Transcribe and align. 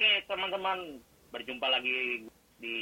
Oke 0.00 0.24
teman-teman, 0.32 0.96
berjumpa 1.28 1.68
lagi 1.68 2.24
di 2.56 2.76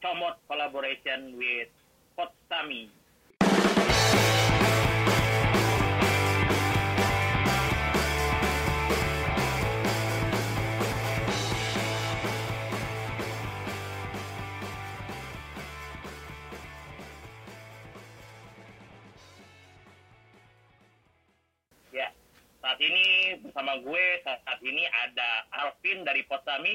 Comot 0.00 0.40
Collaboration 0.48 1.36
with 1.36 1.68
Potsami. 2.16 2.88
Ya, 2.88 3.05
bersama 23.46 23.78
gue 23.78 24.04
saat 24.26 24.58
ini 24.66 24.82
ada 24.90 25.46
Alvin 25.54 26.02
dari 26.02 26.26
Potsami. 26.26 26.74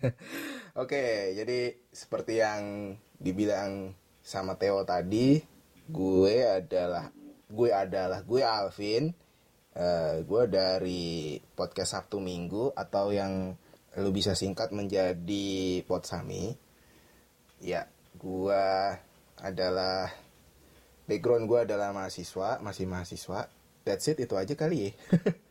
Oke, 0.82 1.36
jadi 1.36 1.76
seperti 1.92 2.40
yang 2.40 2.96
dibilang 3.20 3.92
sama 4.24 4.56
Theo 4.56 4.82
tadi, 4.88 5.36
gue 5.92 6.34
adalah 6.48 7.12
gue 7.52 7.68
adalah 7.68 8.24
gue 8.24 8.40
Alvin. 8.40 9.12
Eh, 9.70 10.26
gue 10.26 10.42
dari 10.50 11.38
podcast 11.54 11.94
Sabtu 11.94 12.18
Minggu 12.18 12.74
atau 12.74 13.14
yang 13.14 13.54
lu 14.00 14.10
bisa 14.10 14.32
singkat 14.32 14.72
menjadi 14.72 15.84
Potsami. 15.84 16.56
Ya, 17.60 17.86
gue 18.16 18.64
adalah 19.36 20.10
background 21.04 21.44
gue 21.44 21.60
adalah 21.68 21.92
mahasiswa, 21.92 22.58
masih 22.64 22.88
mahasiswa. 22.88 23.52
That's 23.84 24.08
it, 24.08 24.18
itu 24.24 24.34
aja 24.34 24.56
kali 24.56 24.90
ya. 24.90 24.92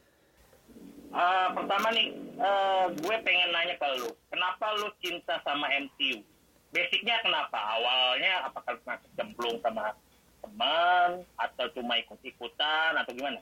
Eh, 1.09 1.47
pertama 1.57 1.87
nih, 1.89 2.07
eh, 2.37 2.85
gue 2.93 3.15
pengen 3.25 3.49
nanya 3.49 3.75
ke 3.81 3.87
lu, 3.97 4.09
kenapa 4.29 4.65
lu 4.77 4.87
cinta 5.01 5.41
sama 5.41 5.65
MCU? 5.73 6.21
Basicnya 6.69 7.17
kenapa? 7.25 7.57
Awalnya 7.57 8.45
apakah 8.45 8.77
lu 8.77 8.81
kecemplung 8.85 9.57
sama 9.65 9.93
teman 10.39 11.25
atau 11.35 11.65
cuma 11.73 11.97
ikut-ikutan 11.97 12.93
atau 12.93 13.11
gimana? 13.11 13.41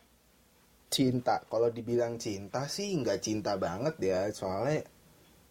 cinta 0.88 1.44
kalau 1.52 1.68
dibilang 1.68 2.16
cinta 2.16 2.64
sih 2.72 2.96
nggak 2.96 3.20
cinta 3.20 3.60
banget 3.60 3.96
ya 4.00 4.20
soalnya 4.32 4.88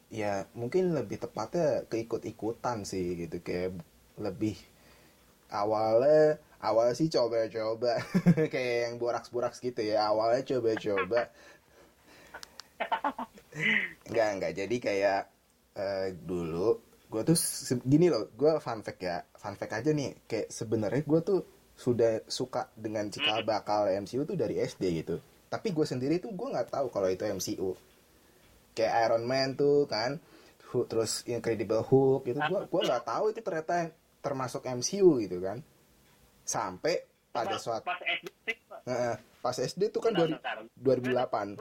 ya 0.09 0.49
mungkin 0.57 0.97
lebih 0.97 1.21
tepatnya 1.21 1.85
keikut-ikutan 1.93 2.89
sih 2.89 3.27
gitu 3.27 3.45
kayak 3.45 3.77
lebih 4.17 4.57
awalnya 5.53 6.41
awal 6.65 6.89
sih 6.97 7.13
coba-coba 7.13 8.01
kayak 8.53 8.77
yang 8.89 8.95
boraks-boraks 8.97 9.61
gitu 9.61 9.85
ya 9.85 10.09
awalnya 10.09 10.41
coba-coba 10.57 11.29
nggak 14.11 14.29
nggak. 14.41 14.53
Jadi 14.55 14.77
kayak 14.79 15.21
eh, 15.77 16.09
dulu 16.15 16.81
gue 17.07 17.23
tuh 17.23 17.39
gini 17.87 18.11
loh 18.11 18.29
gue 18.35 18.53
fun 18.59 18.81
fact 18.83 19.01
ya. 19.01 19.23
Fun 19.37 19.55
fact 19.55 19.73
aja 19.73 19.91
nih. 19.93 20.15
Kayak 20.27 20.49
sebenarnya 20.51 21.03
gue 21.03 21.21
tuh 21.23 21.41
sudah 21.77 22.25
suka 22.25 22.73
dengan 22.73 23.13
cikal 23.13 23.45
bakal 23.45 23.85
MCU 23.93 24.25
tuh 24.25 24.37
dari 24.37 24.57
SD 24.59 25.05
gitu. 25.05 25.21
Tapi 25.47 25.71
gue 25.71 25.87
sendiri 25.87 26.17
tuh 26.19 26.33
gue 26.33 26.49
nggak 26.49 26.73
tahu 26.73 26.89
kalau 26.89 27.09
itu 27.09 27.23
MCU 27.25 27.77
kayak 28.77 29.09
Iron 29.09 29.25
Man 29.25 29.57
tuh 29.57 29.89
kan 29.89 30.21
terus 30.89 31.25
Incredible 31.25 31.81
Hulk 31.81 32.29
gitu. 32.29 32.39
Gue 32.41 32.61
gue 32.69 32.81
nggak 32.85 33.05
tahu 33.05 33.25
itu 33.33 33.41
ternyata 33.41 33.89
termasuk 34.21 34.65
MCU 34.67 35.21
gitu 35.23 35.41
kan. 35.41 35.61
Sampai 36.47 37.05
pada 37.31 37.61
suatu 37.61 37.85
pas 37.85 38.01
SD 38.01 38.49
pas 39.45 39.53
SD 39.53 39.93
tuh 39.93 40.01
kan 40.01 40.17
Bentar, 40.17 40.65
dua- 40.81 40.97
bentar. 40.97 41.61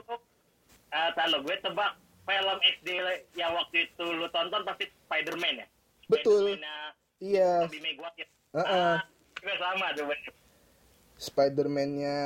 Eh, 0.92 1.10
tahu 1.18 1.42
gue 1.42 1.56
tebak 1.60 1.92
film 2.26 2.58
SD 2.80 2.88
yang 3.38 3.52
waktu 3.54 3.86
itu 3.90 4.04
lu 4.06 4.26
tonton 4.30 4.62
pasti 4.66 4.86
Spider-Man 5.06 5.62
ya? 5.62 5.66
Betul. 6.06 6.54
Spider-Man-nya 6.54 6.76
iya 7.22 7.50
Tobey 7.66 7.80
Maguire. 7.82 8.30
Heeh. 8.56 8.94
Ah, 8.96 9.00
juga 9.36 9.54
sama 9.58 9.86
tuh. 9.94 10.06
Spider-Man-nya 11.16 12.16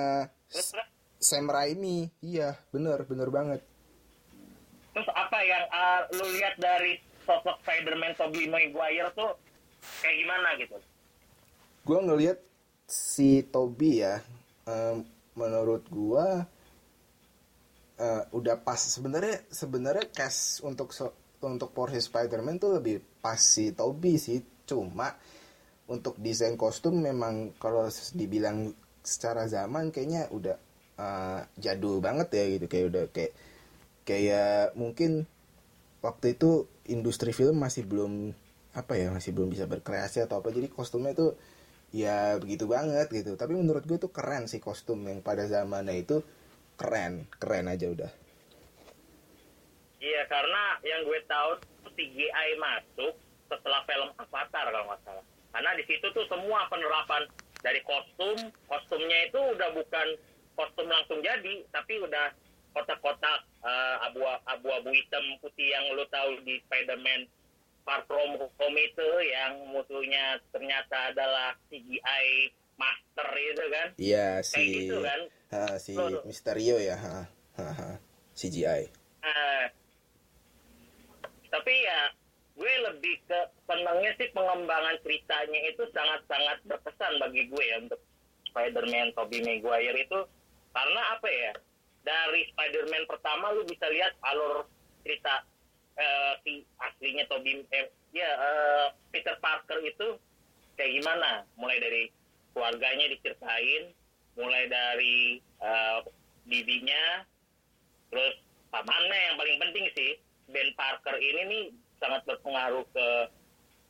Sam 1.21 1.53
Raimi 1.53 2.09
iya 2.25 2.57
bener 2.73 3.05
bener 3.05 3.29
banget 3.29 3.61
terus 4.91 5.07
apa 5.13 5.39
yang 5.45 5.65
ah, 5.71 6.03
lu 6.17 6.27
lihat 6.35 6.57
dari 6.57 6.99
sosok 7.29 7.61
Spider-Man 7.63 8.17
Tobey 8.17 8.49
Maguire 8.51 9.13
tuh 9.15 9.37
kayak 10.03 10.17
gimana 10.17 10.49
gitu? 10.59 10.77
gue 11.87 11.99
ngelihat 12.03 12.39
si 12.89 13.45
Toby 13.47 14.03
ya 14.03 14.19
em, 14.67 15.05
menurut 15.37 15.85
gue 15.93 16.27
eh, 18.07 18.23
udah 18.39 18.57
pas. 18.67 18.81
Sebenarnya 18.81 19.37
sebenarnya 19.61 20.07
cast 20.19 20.65
untuk 20.69 20.89
so- 20.97 21.15
untuk 21.51 21.71
porsi 21.77 22.01
Spider-Man 22.09 22.57
tuh 22.63 22.71
lebih 22.79 22.97
pas 23.25 23.39
si 23.41 23.65
Toby 23.79 24.15
sih. 24.27 24.41
Cuma 24.69 25.09
untuk 25.91 26.15
desain 26.21 26.55
kostum 26.63 26.95
memang 27.03 27.35
kalau 27.63 27.85
dibilang 28.15 28.71
secara 29.03 29.43
zaman 29.51 29.85
kayaknya 29.95 30.23
udah 30.39 30.57
eh, 31.05 31.41
jadul 31.65 31.97
banget 32.07 32.29
ya 32.39 32.45
gitu. 32.59 32.67
Kayak 32.73 32.87
udah 32.93 33.05
kayak 33.15 33.33
kayak 34.09 34.75
mungkin 34.77 35.11
waktu 36.07 36.27
itu 36.37 36.51
industri 36.89 37.31
film 37.37 37.61
masih 37.61 37.85
belum 37.87 38.33
apa 38.71 38.95
ya 38.95 39.11
masih 39.11 39.35
belum 39.35 39.51
bisa 39.55 39.67
berkreasi 39.69 40.25
atau 40.25 40.41
apa. 40.43 40.49
Jadi 40.55 40.69
kostumnya 40.73 41.13
tuh 41.17 41.35
ya 41.95 42.39
begitu 42.43 42.65
banget 42.71 43.09
gitu. 43.11 43.35
Tapi 43.37 43.53
menurut 43.59 43.85
gue 43.87 43.99
tuh 44.01 44.13
keren 44.15 44.47
sih 44.51 44.63
kostum 44.63 45.03
yang 45.11 45.21
pada 45.25 45.45
zamannya 45.51 45.97
itu 46.05 46.23
keren 46.81 47.29
keren 47.37 47.69
aja 47.69 47.87
udah 47.93 48.13
Iya 50.01 50.25
karena 50.33 50.81
yang 50.81 51.05
gue 51.05 51.21
tahu 51.29 51.61
CGI 51.93 52.57
masuk 52.57 53.21
setelah 53.53 53.85
film 53.85 54.09
Avatar 54.17 54.73
kalau 54.73 54.89
nggak 54.89 55.01
salah. 55.05 55.25
Karena 55.53 55.71
di 55.77 55.85
situ 55.85 56.07
tuh 56.17 56.25
semua 56.25 56.65
penerapan 56.73 57.29
dari 57.61 57.85
kostum, 57.85 58.49
kostumnya 58.65 59.29
itu 59.29 59.37
udah 59.37 59.77
bukan 59.77 60.09
kostum 60.57 60.89
langsung 60.89 61.21
jadi, 61.21 61.69
tapi 61.69 62.01
udah 62.01 62.33
kotak-kotak 62.73 63.45
eh, 63.61 63.97
abu 64.09 64.25
abu-abu 64.49 64.89
hitam 64.95 65.37
putih 65.45 65.69
yang 65.69 65.85
lu 65.93 66.07
tahu 66.09 66.41
di 66.49 66.63
Spider-Man 66.65 67.29
Far 67.85 68.07
From 68.09 68.41
Home 68.41 68.79
itu 68.81 69.09
yang 69.27 69.69
musuhnya 69.69 70.41
ternyata 70.55 71.13
adalah 71.13 71.59
CGI 71.69 72.55
master 72.81 73.29
itu 73.37 73.65
kan. 73.69 73.89
iya 74.01 74.27
Kayak 74.41 74.49
si 74.49 74.65
gitu 74.89 74.97
kan. 75.05 75.21
ha, 75.53 75.61
si 75.77 75.93
Loh. 75.93 76.25
Misterio 76.25 76.81
ya 76.81 76.97
ha, 76.97 77.29
ha, 77.61 77.67
ha. 77.77 77.91
CGI 78.33 78.89
Eh, 79.21 79.67
tapi 81.53 81.75
ya 81.77 82.01
gue 82.57 82.73
lebih 82.89 83.21
ke 83.29 83.41
senangnya 83.69 84.17
sih 84.17 84.33
pengembangan 84.33 84.97
ceritanya 85.05 85.61
itu 85.69 85.85
sangat-sangat 85.93 86.57
berkesan 86.65 87.21
bagi 87.21 87.49
gue 87.53 87.65
ya 87.65 87.77
untuk 87.85 88.01
Spider-Man 88.49 89.13
Tobey 89.13 89.45
Maguire 89.45 89.97
itu 89.97 90.21
karena 90.73 91.03
apa 91.13 91.29
ya 91.29 91.53
dari 92.01 92.49
Spider-Man 92.55 93.05
pertama 93.05 93.53
lu 93.53 93.65
bisa 93.69 93.85
lihat 93.93 94.17
alur 94.25 94.65
cerita 95.05 95.45
eh, 96.01 96.33
si 96.45 96.65
aslinya 96.81 97.29
Tobey 97.29 97.61
eh, 97.73 97.93
ya 98.17 98.31
eh, 98.31 98.87
Peter 99.13 99.37
Parker 99.37 99.85
itu 99.85 100.17
kayak 100.77 100.97
gimana 100.97 101.45
mulai 101.61 101.77
dari 101.77 102.09
keluarganya 102.53 103.07
diceritain 103.13 103.93
mulai 104.39 104.65
dari 104.71 105.39
eh, 105.41 105.99
bibinya 106.47 107.27
terus 108.11 108.35
pamannya 108.71 109.19
yang 109.31 109.37
paling 109.39 109.57
penting 109.59 109.87
sih 109.95 110.11
Ben 110.51 110.71
Parker 110.75 111.15
ini 111.19 111.43
nih 111.47 111.65
sangat 112.03 112.27
berpengaruh 112.27 112.83
ke 112.91 113.09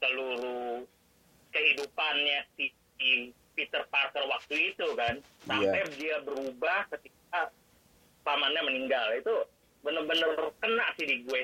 seluruh 0.01 0.85
kehidupannya 1.53 2.39
si, 2.57 2.73
si 2.97 3.33
Peter 3.55 3.85
Parker 3.93 4.25
waktu 4.29 4.75
itu 4.75 4.87
kan. 4.97 5.21
Sampai 5.45 5.85
dia 6.01 6.21
berubah 6.25 6.89
ketika 6.97 7.53
pamannya 8.25 8.63
meninggal. 8.65 9.07
Itu 9.21 9.35
bener-bener 9.85 10.53
kena 10.61 10.87
sih 10.97 11.07
di 11.07 11.17
gue. 11.25 11.43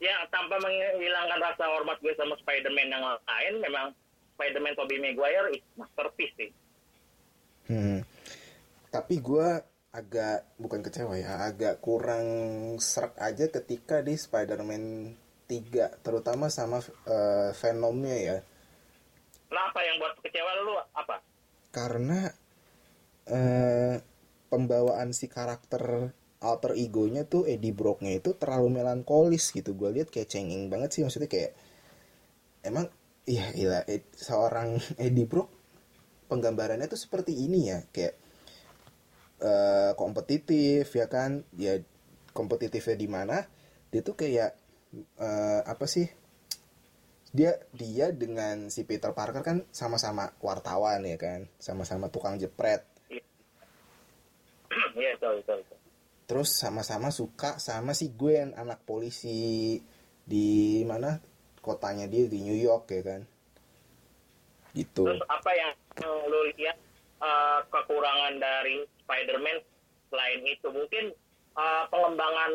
Ya 0.00 0.24
tanpa 0.32 0.56
menghilangkan 0.64 1.40
rasa 1.44 1.64
hormat 1.76 2.00
gue 2.00 2.14
sama 2.16 2.38
Spider-Man 2.40 2.88
yang 2.88 3.04
lain 3.04 3.54
memang 3.60 3.86
Spider-Man 4.40 4.72
Tobey 4.72 4.96
Maguire 4.96 5.52
is 5.52 5.60
masterpiece 5.76 6.32
sih 6.40 6.50
Hmm. 7.70 8.02
Tapi 8.90 9.22
gue 9.22 9.48
agak 9.94 10.58
bukan 10.58 10.82
kecewa 10.82 11.14
ya, 11.14 11.46
agak 11.46 11.78
kurang 11.78 12.26
serak 12.82 13.14
aja 13.22 13.46
ketika 13.46 14.02
di 14.02 14.18
Spider-Man 14.18 15.14
3, 15.46 16.02
terutama 16.02 16.50
sama 16.50 16.82
eh, 17.06 17.54
Venomnya 17.54 18.18
ya. 18.18 18.38
kenapa 19.46 19.78
yang 19.86 20.02
buat 20.02 20.14
kecewa 20.22 20.52
lu 20.66 20.74
apa 20.94 21.22
Karena 21.70 22.26
eh, 23.30 24.02
pembawaan 24.50 25.14
si 25.14 25.30
karakter 25.30 26.10
alter 26.42 26.72
egonya 26.74 27.22
tuh 27.22 27.46
Eddie 27.46 27.74
Brocknya 27.74 28.18
itu 28.18 28.34
terlalu 28.34 28.82
melankolis 28.82 29.54
gitu. 29.54 29.78
Gue 29.78 29.94
lihat 29.94 30.10
kayak 30.10 30.26
cengeng 30.26 30.66
banget 30.66 30.90
sih 30.90 31.02
maksudnya 31.06 31.30
kayak 31.30 31.54
emang 32.66 32.90
iya 33.26 33.52
gila. 33.52 33.84
Eh, 33.88 34.04
seorang 34.14 34.78
Eddie 35.00 35.28
Brock 35.28 35.50
penggambarannya 36.30 36.86
tuh 36.88 37.00
seperti 37.00 37.32
ini 37.36 37.68
ya. 37.72 37.80
Kayak 37.90 38.14
eh, 39.42 39.92
kompetitif 39.96 40.92
ya 40.94 41.06
kan? 41.10 41.44
Ya 41.56 41.80
kompetitifnya 42.32 42.96
di 42.96 43.08
mana? 43.10 43.36
Dia 43.90 44.00
tuh 44.04 44.14
kayak 44.14 44.54
eh, 45.18 45.60
apa 45.64 45.86
sih? 45.88 46.06
Dia 47.30 47.54
dia 47.70 48.10
dengan 48.10 48.68
si 48.74 48.82
Peter 48.82 49.14
Parker 49.14 49.42
kan 49.46 49.62
sama-sama 49.70 50.34
wartawan 50.42 51.02
ya 51.06 51.14
kan? 51.18 51.46
Sama-sama 51.62 52.10
tukang 52.10 52.38
jepret. 52.38 52.82
Iya, 54.94 55.18
betul, 55.18 55.42
betul, 55.42 55.56
betul. 55.66 55.78
terus 56.30 56.50
sama-sama 56.54 57.10
suka 57.10 57.58
sama 57.58 57.90
si 57.90 58.14
Gwen 58.14 58.54
anak 58.54 58.86
polisi 58.86 59.82
di 60.22 60.78
mana 60.86 61.18
kotanya 61.60 62.08
dia 62.08 62.26
di 62.26 62.40
New 62.40 62.56
York 62.56 62.88
ya 62.90 63.02
kan 63.04 63.22
gitu 64.76 65.02
Terus 65.06 65.22
apa 65.26 65.50
yang 65.54 65.72
lo 66.30 66.40
lihat 66.54 66.76
eh, 67.20 67.60
kekurangan 67.68 68.38
dari 68.38 68.86
Spider-Man 69.04 69.58
selain 70.08 70.40
itu? 70.46 70.68
Mungkin 70.70 71.10
eh, 71.58 71.84
pengembangan 71.90 72.52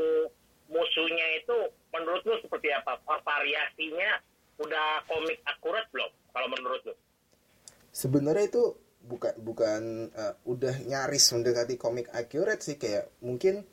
musuhnya 0.72 1.28
itu 1.40 1.70
menurut 1.92 2.24
lo 2.24 2.36
seperti 2.42 2.72
apa? 2.72 2.98
Variasinya 3.04 4.20
udah 4.64 5.04
komik 5.12 5.44
akurat 5.44 5.84
belum? 5.92 6.12
Kalau 6.32 6.48
menurut 6.52 6.82
lo? 6.88 6.96
sebenarnya 7.96 8.52
itu 8.52 8.64
bukan 9.08 9.34
bukan 9.40 9.82
eh, 10.12 10.36
udah 10.44 10.76
nyaris 10.84 11.32
mendekati 11.32 11.80
komik 11.80 12.12
accurate 12.12 12.60
sih 12.60 12.76
kayak 12.76 13.08
mungkin 13.24 13.64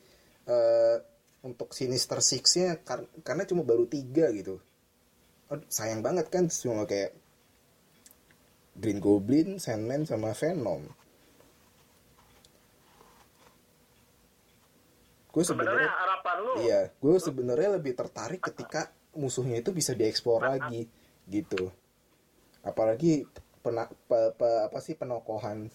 eh, 0.47 0.97
untuk 1.43 1.75
Sinister 1.75 2.23
Six-nya 2.23 2.87
kar- 2.87 3.11
karena 3.27 3.43
cuma 3.43 3.67
baru 3.67 3.91
tiga 3.91 4.31
gitu 4.31 4.63
Aduh, 5.53 5.69
sayang 5.69 6.01
banget 6.01 6.27
kan 6.33 6.49
cuma 6.49 6.89
kayak 6.89 7.13
Green 8.73 8.99
Goblin, 9.05 9.61
Sandman 9.61 10.09
sama 10.09 10.33
Venom 10.33 10.83
gue 15.33 15.45
Sebenarnya 15.45 15.89
harapan 15.89 16.37
Iya, 16.61 16.81
gue 17.01 17.17
sebenarnya 17.17 17.81
lebih 17.81 17.97
tertarik 17.97 18.45
ketika 18.45 18.93
musuhnya 19.17 19.65
itu 19.65 19.73
bisa 19.73 19.97
dieksplor 19.97 20.45
lagi 20.45 20.85
gitu. 21.25 21.73
Apalagi 22.61 23.25
pena, 23.65 23.89
pe- 23.89 24.33
pe- 24.37 24.63
apa 24.69 24.79
sih 24.85 24.93
penokohan 24.93 25.73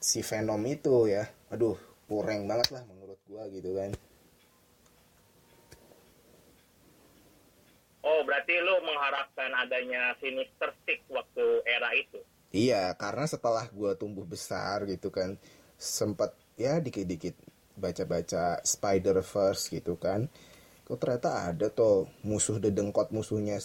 si 0.00 0.24
Venom 0.24 0.64
itu 0.64 1.04
ya. 1.04 1.28
Aduh, 1.52 1.76
kurang 2.08 2.48
banget 2.48 2.80
lah 2.80 2.82
menurut 2.88 3.20
gue 3.28 3.42
gitu 3.60 3.76
kan. 3.76 3.92
Berarti 8.28 8.60
lo 8.60 8.84
mengharapkan 8.84 9.56
adanya 9.56 10.12
Sinister 10.20 10.76
Six 10.84 11.00
waktu 11.08 11.64
era 11.64 11.88
itu? 11.96 12.20
Iya, 12.52 12.92
karena 13.00 13.24
setelah 13.24 13.64
gue 13.72 13.96
tumbuh 13.96 14.28
besar 14.28 14.84
gitu 14.84 15.08
kan, 15.08 15.40
sempat 15.80 16.36
ya 16.60 16.76
dikit-dikit 16.76 17.32
baca-baca 17.80 18.60
Spider-Verse 18.60 19.72
gitu 19.72 19.96
kan. 19.96 20.28
Kok 20.84 21.00
ternyata 21.00 21.48
ada 21.48 21.72
tuh 21.72 22.12
musuh 22.20 22.60
dedengkot 22.60 23.16
musuhnya 23.16 23.56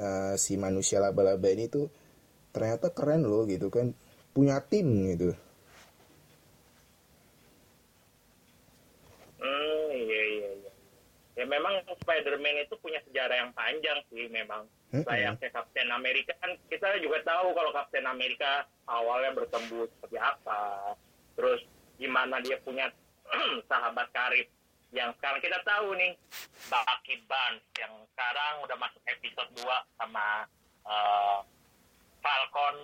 eh, 0.00 0.34
si 0.40 0.56
manusia 0.56 0.96
laba-laba 0.96 1.48
ini 1.52 1.68
tuh 1.68 1.92
ternyata 2.56 2.88
keren 2.96 3.28
loh 3.28 3.44
gitu 3.44 3.68
kan. 3.68 3.92
Punya 4.32 4.64
tim 4.64 4.88
gitu. 5.12 5.36
Hmm, 9.40 9.88
iya, 9.92 10.20
iya, 10.36 10.48
iya. 10.60 10.72
Ya 11.40 11.48
memang 11.48 11.72
Spider-Man 12.04 12.68
itu 12.68 12.76
punya 12.76 13.00
sejarah 13.08 13.32
yang 13.32 13.50
panjang 13.56 13.96
sih 14.12 14.28
memang. 14.28 14.68
Mm-mm. 14.92 15.08
Layaknya 15.08 15.48
Captain 15.48 15.88
America 15.88 16.36
kan 16.36 16.52
kita 16.68 17.00
juga 17.00 17.24
tahu 17.24 17.56
kalau 17.56 17.72
Captain 17.72 18.04
America 18.04 18.68
awalnya 18.84 19.32
bertemu 19.32 19.88
seperti 19.88 20.20
apa. 20.20 20.92
Terus 21.32 21.64
gimana 21.96 22.44
dia 22.44 22.60
punya 22.60 22.92
sahabat 23.72 24.12
karib 24.12 24.52
yang 24.92 25.16
sekarang 25.16 25.40
kita 25.40 25.56
tahu 25.64 25.96
nih 25.96 26.12
Bucky 26.68 27.24
Barnes 27.24 27.64
yang 27.78 27.94
sekarang 28.12 28.52
udah 28.60 28.76
masuk 28.76 29.00
episode 29.08 29.48
2 29.56 29.64
sama 29.96 30.44
eh, 30.84 31.38
Falcon 32.20 32.76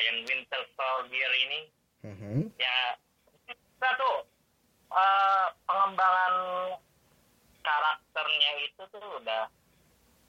and 0.00 0.18
Winter 0.24 0.62
Soldier 0.72 1.32
ini 1.44 1.60
Mhm. 2.06 2.54
ya 2.56 2.78
kita 3.44 3.90
tuh 3.98 4.16
eh, 4.88 5.46
pengembangan 5.66 6.34
karakternya 7.66 8.50
itu 8.62 8.82
tuh 8.94 9.06
udah 9.18 9.50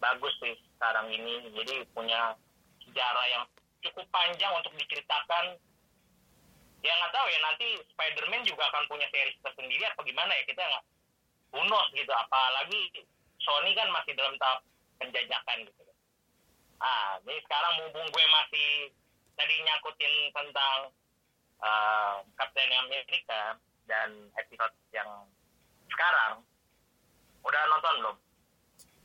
bagus 0.01 0.33
sih 0.41 0.57
sekarang 0.77 1.13
ini. 1.13 1.53
Jadi 1.53 1.85
punya 1.93 2.33
sejarah 2.81 3.25
yang 3.29 3.43
cukup 3.85 4.05
panjang 4.09 4.53
untuk 4.57 4.73
diceritakan. 4.73 5.61
Ya 6.81 6.93
nggak 6.93 7.13
tahu 7.13 7.27
ya 7.29 7.39
nanti 7.45 7.67
Spider-Man 7.93 8.45
juga 8.45 8.65
akan 8.73 8.89
punya 8.89 9.05
series 9.13 9.37
tersendiri 9.45 9.85
apa 9.85 10.01
gimana 10.01 10.33
ya? 10.33 10.43
Kita 10.49 10.61
nggak 10.65 10.85
unos 11.61 11.87
gitu. 11.93 12.09
Apalagi 12.09 13.05
Sony 13.37 13.77
kan 13.77 13.89
masih 13.93 14.17
dalam 14.17 14.33
tahap 14.41 14.65
penjajakan 14.97 15.57
gitu. 15.69 15.81
Ah 16.81 17.21
jadi 17.21 17.37
sekarang 17.45 17.73
mumpung 17.85 18.07
gue 18.09 18.25
masih 18.41 18.69
tadi 19.37 19.55
nyangkutin 19.61 20.13
tentang 20.33 20.79
uh, 21.61 22.25
Captain 22.37 22.71
America 22.85 23.57
dan 23.85 24.29
episode 24.37 24.73
yang 24.93 25.09
sekarang 25.89 26.41
udah 27.47 27.61
nonton 27.71 27.93
belum? 28.03 28.15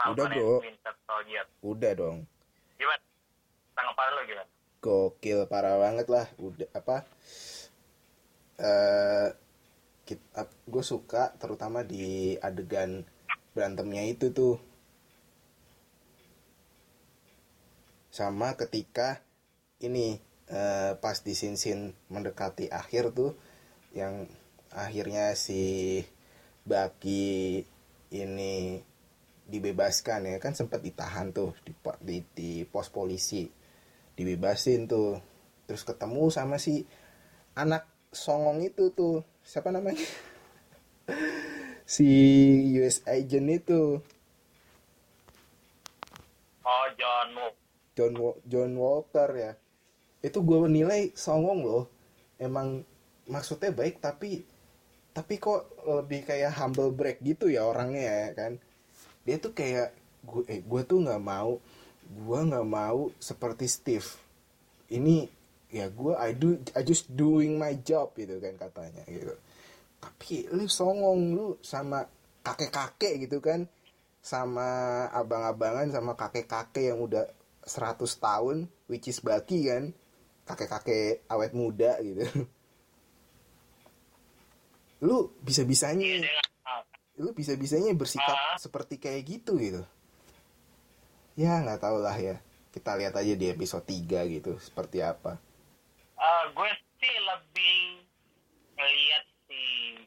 Udah, 0.03 0.27
and 0.27 0.35
bro. 0.35 0.59
Winter 0.59 0.95
Soldier. 1.07 1.45
Udah 1.63 1.93
dong. 1.95 2.19
Gimana? 2.75 3.03
Tanggapan 3.79 4.11
lo 4.11 4.23
gimana? 4.27 4.51
Gokil 4.83 5.41
parah 5.47 5.79
banget 5.79 6.07
lah. 6.11 6.27
Udah 6.43 6.69
apa? 6.75 7.07
Eh 8.59 9.29
kita 10.03 10.51
gue 10.67 10.85
suka 10.85 11.31
terutama 11.39 11.87
di 11.87 12.35
adegan 12.43 13.07
berantemnya 13.55 14.03
itu 14.11 14.35
tuh. 14.35 14.59
Sama 18.11 18.59
ketika 18.59 19.23
ini 19.81 20.19
eh, 20.51 20.93
pas 20.99 21.17
di 21.23 21.33
sin-sin 21.33 21.95
mendekati 22.11 22.69
akhir 22.69 23.15
tuh 23.15 23.39
yang 23.95 24.27
akhirnya 24.75 25.33
si 25.39 26.03
Baki 26.63 27.63
ini 28.13 28.79
dibebaskan 29.49 30.29
ya. 30.29 30.37
Kan 30.37 30.53
sempat 30.53 30.85
ditahan 30.85 31.33
tuh 31.33 31.57
di, 31.65 31.73
di, 32.05 32.17
di 32.37 32.51
pos 32.69 32.93
polisi. 32.93 33.49
Dibebasin 34.13 34.85
tuh. 34.85 35.17
Terus 35.65 35.83
ketemu 35.89 36.29
sama 36.29 36.61
si 36.61 36.85
anak 37.57 37.89
songong 38.13 38.61
itu 38.63 38.93
tuh. 38.93 39.25
Siapa 39.43 39.73
namanya? 39.73 40.05
Si 41.83 42.09
US 42.79 43.05
agent 43.05 43.53
itu. 43.53 44.01
Oh 46.63 46.87
John. 46.97 47.29
John 47.93 48.15
John 48.49 48.73
Walker 48.79 49.29
ya. 49.37 49.53
Itu 50.23 50.41
gue 50.47 50.71
nilai 50.71 51.13
songong 51.13 51.61
loh. 51.67 51.85
Emang 52.39 52.87
maksudnya 53.27 53.75
baik 53.75 54.01
tapi 54.01 54.47
tapi 55.13 55.37
kok 55.37 55.77
lebih 55.85 56.25
kayak 56.25 56.57
humble 56.57 56.89
break 56.89 57.21
gitu 57.21 57.53
ya 57.53 57.69
orangnya 57.69 58.29
ya 58.29 58.31
kan? 58.33 58.53
Dia 59.29 59.37
tuh 59.37 59.53
kayak 59.53 59.93
gue 60.25 60.43
eh, 60.49 60.61
gue 60.65 60.83
tuh 60.89 61.05
nggak 61.05 61.23
mau 61.23 61.61
gue 62.13 62.41
nggak 62.49 62.69
mau 62.69 63.13
seperti 63.21 63.69
Steve. 63.69 64.09
Ini 64.89 65.29
ya 65.73 65.89
gue 65.93 66.13
I 66.17 66.33
do 66.37 66.57
I 66.73 66.81
just 66.85 67.13
doing 67.13 67.61
my 67.61 67.77
job 67.85 68.17
gitu 68.17 68.41
kan 68.41 68.57
katanya 68.57 69.05
gitu. 69.05 69.37
Tapi 70.01 70.49
lu 70.51 70.65
songong 70.67 71.37
lu 71.37 71.47
sama 71.61 72.09
kakek-kakek 72.41 73.29
gitu 73.29 73.45
kan? 73.45 73.69
Sama 74.25 75.07
abang-abangan 75.13 75.93
sama 75.93 76.17
kakek-kakek 76.17 76.95
yang 76.95 77.05
udah 77.05 77.29
100 77.69 78.01
tahun 78.01 78.65
which 78.89 79.13
is 79.13 79.21
Baki 79.21 79.69
kan? 79.69 79.93
Kakek-kakek 80.49 81.29
awet 81.29 81.53
muda 81.53 82.01
gitu 82.01 82.49
lu 85.03 85.29
Iya 85.29 85.43
bisa-bisanya 85.43 86.07
dia 86.07 86.31
nggak 86.31 86.49
tahu. 86.63 86.83
lu 87.19 87.31
bisa-bisanya 87.33 87.93
bersikap 87.93 88.33
Ah. 88.33 88.57
seperti 88.57 88.97
kayak 88.97 89.23
gitu 89.25 89.59
gitu 89.59 89.83
ya 91.35 91.59
nggak 91.61 91.81
tahu 91.81 91.99
lah 91.99 92.15
ya 92.15 92.39
kita 92.71 92.95
lihat 92.95 93.13
aja 93.13 93.35
di 93.35 93.47
episode 93.47 93.83
3 93.83 93.99
gitu 94.31 94.57
seperti 94.59 95.01
apa 95.01 95.37
Eh, 96.15 96.45
gue 96.49 96.71
sih 96.97 97.15
lebih 97.19 98.07
melihat 98.73 99.25
si 99.45 99.61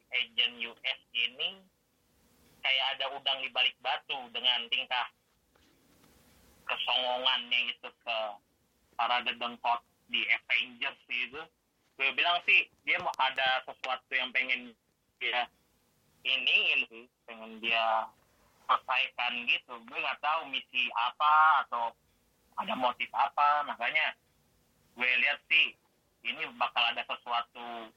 agent 0.10 0.56
US 0.66 1.00
ini 1.14 1.60
kayak 2.58 2.86
ada 2.96 3.06
udang 3.12 3.38
di 3.38 3.52
balik 3.52 3.76
batu 3.78 4.16
dengan 4.32 4.64
tingkah 4.66 5.12
kesongongannya 6.66 7.60
itu 7.70 7.90
ke 8.00 8.18
para 8.96 9.22
dedengkot 9.22 9.82
di 10.08 10.24
Avengers 10.26 11.02
itu. 11.06 11.42
Gue 11.94 12.10
bilang 12.12 12.40
sih 12.44 12.64
dia 12.82 12.96
mau 12.98 13.12
ada 13.18 13.62
sesuatu 13.62 14.12
yang 14.12 14.32
pengen 14.32 14.72
dia 15.22 15.48
iniin 16.26 16.80
sih, 16.90 17.06
pengen 17.30 17.62
dia 17.62 18.10
selesaikan 18.66 19.34
gitu. 19.46 19.74
Gue 19.86 19.98
nggak 20.00 20.22
tahu 20.22 20.50
misi 20.50 20.90
apa 20.94 21.66
atau 21.68 21.94
ada 22.58 22.74
motif 22.74 23.10
apa, 23.14 23.68
makanya 23.68 24.16
gue 24.96 25.10
lihat 25.22 25.40
sih 25.52 25.76
ini 26.26 26.42
bakal 26.58 26.82
ada 26.82 27.04
sesuatu 27.06 27.92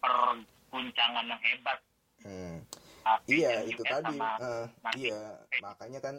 perguncangan 0.00 1.24
yang 1.26 1.42
hebat. 1.42 1.78
Hmm. 2.20 2.60
uh, 3.08 3.18
iya 3.24 3.64
itu 3.64 3.80
tadi 3.80 4.12
Martin. 4.20 4.68
iya 5.00 5.40
makanya 5.64 6.00
kan 6.04 6.14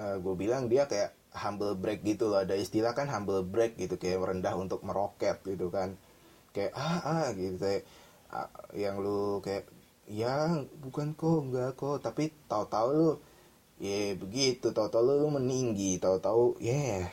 gue 0.00 0.34
bilang 0.38 0.70
dia 0.72 0.88
kayak 0.88 1.12
humble 1.36 1.76
break 1.76 2.00
gitu 2.00 2.32
loh 2.32 2.40
ada 2.40 2.56
istilah 2.56 2.96
kan 2.96 3.04
humble 3.10 3.44
break 3.44 3.76
gitu 3.76 4.00
kayak 4.00 4.22
merendah 4.22 4.56
untuk 4.56 4.80
meroket 4.80 5.36
gitu 5.44 5.68
kan 5.68 5.92
kayak 6.56 6.72
ah 6.72 7.04
ah 7.04 7.26
gitu 7.36 7.60
kayak 7.60 7.84
yang 8.74 8.96
lu 9.04 9.40
kayak 9.44 9.66
ya 10.20 10.34
bukan 10.84 11.08
kok 11.18 11.38
enggak 11.46 11.70
kok. 11.80 11.96
Tapi 12.06 12.24
tahu-tahu 12.50 12.88
lu 12.98 13.10
ya 13.80 14.14
begitu 14.22 14.66
tahu-tahu 14.76 15.02
lu, 15.08 15.14
lu 15.26 15.28
meninggi 15.38 15.96
tahu-tahu 16.02 16.58
ya. 16.62 17.08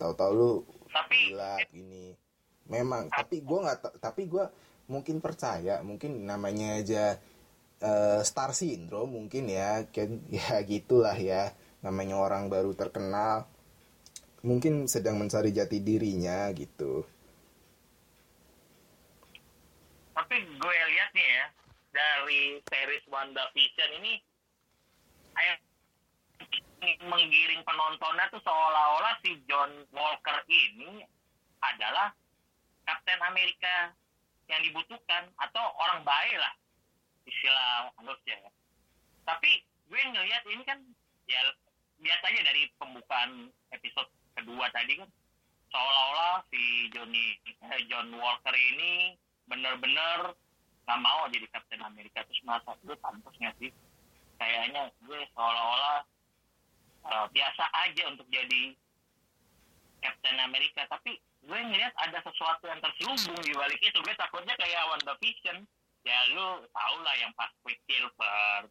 Tahu-tahu 0.00 0.32
lu 0.40 0.52
tapi 0.94 1.16
gila 1.32 1.54
gini. 1.70 2.06
Memang 2.68 3.08
tapi 3.10 3.36
gue 3.48 3.58
nggak 3.64 3.78
ta- 3.82 3.96
tapi 3.98 4.22
gue 4.32 4.44
mungkin 4.92 5.16
percaya 5.24 5.80
mungkin 5.84 6.24
namanya 6.24 6.68
aja 6.80 7.04
eh, 7.90 8.20
star 8.30 8.50
syndrome 8.56 9.12
mungkin 9.18 9.44
ya 9.50 9.84
kan? 9.94 10.10
Ya 10.38 10.60
gitulah 10.64 11.16
ya 11.16 11.52
namanya 11.84 12.16
orang 12.18 12.50
baru 12.52 12.72
terkenal 12.74 13.46
mungkin 14.48 14.86
sedang 14.92 15.16
mencari 15.18 15.50
jati 15.58 15.78
dirinya 15.82 16.50
gitu 16.54 17.02
tapi 20.18 20.27
gue 20.44 20.76
lihat 20.94 21.10
nih 21.14 21.26
ya 21.26 21.44
dari 21.94 22.42
series 22.68 23.04
WandaVision 23.08 23.90
ini 24.02 24.22
kayak 25.34 25.58
menggiring 27.10 27.62
penontonnya 27.66 28.30
tuh 28.30 28.42
seolah-olah 28.42 29.18
si 29.26 29.34
John 29.50 29.82
Walker 29.90 30.38
ini 30.46 31.02
adalah 31.58 32.14
Kapten 32.86 33.20
Amerika 33.26 33.92
yang 34.48 34.62
dibutuhkan 34.64 35.28
atau 35.36 35.64
orang 35.76 36.06
baik 36.06 36.36
lah 36.40 36.54
istilah 37.28 37.92
halusnya 38.00 38.36
ya. 38.40 38.50
Tapi 39.28 39.60
gue 39.90 40.00
ngelihat 40.00 40.42
ini 40.48 40.62
kan 40.64 40.78
ya 41.28 41.40
lihat 42.00 42.20
dari 42.24 42.70
pembukaan 42.80 43.52
episode 43.74 44.08
kedua 44.38 44.70
tadi 44.72 44.96
kan 44.96 45.10
seolah-olah 45.68 46.46
si 46.48 46.88
Johnny 46.94 47.36
eh, 47.44 47.82
John 47.92 48.14
Walker 48.16 48.54
ini 48.56 49.18
bener-bener 49.48 50.36
nggak 50.88 51.00
mau 51.04 51.28
jadi 51.28 51.44
Kapten 51.52 51.84
Amerika 51.84 52.24
terus 52.24 52.40
merasa 52.44 52.72
gue 52.84 52.96
pantas 53.00 53.34
nggak 53.36 53.56
sih? 53.60 53.72
Kayaknya 54.38 54.92
gue 55.04 55.20
seolah-olah 55.34 55.98
eh, 57.08 57.26
biasa 57.32 57.64
aja 57.88 58.02
untuk 58.08 58.28
jadi 58.32 58.72
Captain 59.98 60.38
Amerika 60.40 60.86
tapi 60.86 61.18
gue 61.44 61.58
ngeliat 61.58 61.92
ada 61.98 62.18
sesuatu 62.24 62.68
yang 62.68 62.80
terselubung 62.80 63.40
di 63.44 63.52
balik 63.56 63.80
itu. 63.82 63.98
Gue 64.00 64.14
takutnya 64.16 64.54
kayak 64.56 64.88
WandaVision. 64.94 65.64
Ya 66.06 66.18
lu 66.32 66.64
tau 66.72 66.96
lah 67.04 67.14
yang 67.20 67.34
pas 67.36 67.50
Quicksilver 67.60 68.70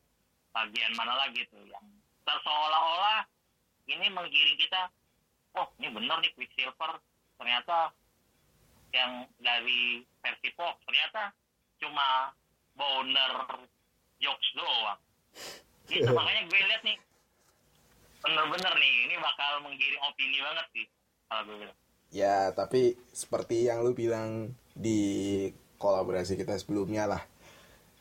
bagian 0.55 0.89
mana 0.97 1.13
lagi 1.21 1.45
tuh 1.53 1.61
yang 1.69 1.85
seolah-olah 2.25 3.29
ini 3.85 4.09
menggiring 4.09 4.57
kita 4.57 4.89
oh 5.53 5.69
ini 5.77 5.93
bener 5.93 6.17
nih 6.23 6.33
Quicksilver. 6.33 6.97
Ternyata 7.37 7.93
yang 8.97 9.11
dari 9.37 10.01
versi 10.21 10.49
Fox 10.57 10.81
ternyata 10.83 11.29
cuma 11.77 12.33
boner 12.73 13.33
jokes 14.17 14.49
doang. 14.57 14.99
Itu 15.89 16.09
makanya 16.17 16.43
gue 16.49 16.61
lihat 16.61 16.81
nih 16.85 16.97
bener-bener 18.17 18.73
nih 18.81 18.93
ini 19.07 19.15
bakal 19.21 19.61
menggiring 19.61 20.03
opini 20.03 20.37
banget 20.41 20.65
sih 20.73 20.85
kalau 21.29 21.41
gue 21.45 21.57
bilang. 21.61 21.79
Ya 22.09 22.37
tapi 22.55 22.97
seperti 23.13 23.69
yang 23.69 23.85
lu 23.85 23.93
bilang 23.93 24.57
di 24.73 24.99
kolaborasi 25.77 26.39
kita 26.39 26.57
sebelumnya 26.57 27.05
lah 27.05 27.21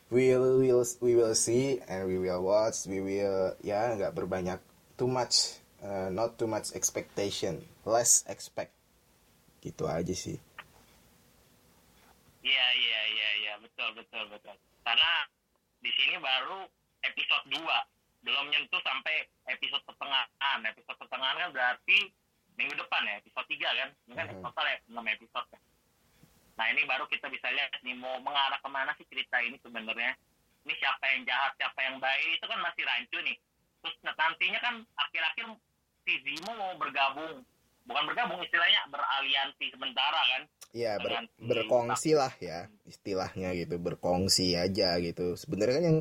we 0.09 0.31
will, 0.31 0.63
will 0.63 0.83
we 1.03 1.13
will 1.13 1.35
see 1.35 1.83
and 1.85 2.07
we 2.07 2.17
will 2.17 2.41
watch 2.41 2.87
we 2.87 3.03
will 3.03 3.53
ya 3.61 3.93
nggak 3.93 4.15
berbanyak 4.15 4.57
too 4.95 5.09
much 5.09 5.59
uh, 5.83 6.09
not 6.09 6.39
too 6.39 6.49
much 6.49 6.73
expectation 6.73 7.61
less 7.85 8.25
expect. 8.25 8.73
Gitu 9.61 9.83
aja 9.85 10.15
sih 10.15 10.39
Iya 12.47 12.65
iya 12.79 13.01
iya 13.11 13.29
iya 13.43 13.53
betul 13.59 13.91
betul 13.91 14.23
betul. 14.31 14.55
Karena 14.87 15.11
di 15.83 15.91
sini 15.99 16.15
baru 16.15 16.63
episode 17.03 17.45
2 17.51 17.59
belum 18.23 18.45
nyentuh 18.47 18.79
sampai 18.87 19.27
episode 19.51 19.83
pertengahan. 19.83 20.59
Episode 20.63 20.95
pertengahan 20.95 21.35
kan 21.43 21.51
berarti 21.51 22.07
minggu 22.55 22.73
depan 22.79 23.03
ya 23.03 23.19
episode 23.19 23.47
3 23.51 23.67
kan. 23.75 23.89
Ini 24.07 24.13
kan 24.15 24.27
Mhm. 24.31 24.43
total 24.47 24.65
ya 24.65 24.77
6 24.87 25.05
episode 25.11 25.47
kan. 25.51 25.61
Nah 26.57 26.65
ini 26.71 26.81
baru 26.87 27.05
kita 27.11 27.27
bisa 27.27 27.51
lihat 27.51 27.75
nih 27.83 27.93
mau 27.99 28.15
mengarah 28.23 28.57
ke 28.63 28.69
mana 28.71 28.95
sih 28.95 29.05
cerita 29.11 29.43
ini 29.43 29.59
sebenarnya. 29.59 30.15
Ini 30.63 30.73
siapa 30.79 31.03
yang 31.13 31.27
jahat, 31.27 31.51
siapa 31.59 31.79
yang 31.83 31.99
baik 31.99 32.39
itu 32.39 32.45
kan 32.47 32.59
masih 32.63 32.83
rancu 32.87 33.17
nih. 33.27 33.37
Terus 33.83 33.95
nantinya 34.07 34.59
kan 34.63 34.75
akhir-akhir 34.95 35.45
si 36.07 36.13
Zimo 36.23 36.51
mau 36.55 36.73
bergabung. 36.79 37.43
Bukan 37.87 38.03
bergabung 38.03 38.43
istilahnya 38.43 38.83
beraliansi 38.91 39.65
sementara 39.71 40.21
kan. 40.35 40.43
ya 40.75 40.99
ber- 40.99 41.25
si- 41.25 41.47
berkongsi 41.47 42.11
lah 42.13 42.29
ya 42.37 42.67
istilahnya 42.85 43.55
gitu 43.55 43.79
berkongsi 43.79 44.53
aja 44.59 44.99
gitu. 44.99 45.33
Sebenarnya 45.39 45.75
kan 45.79 45.85
yang 45.87 45.97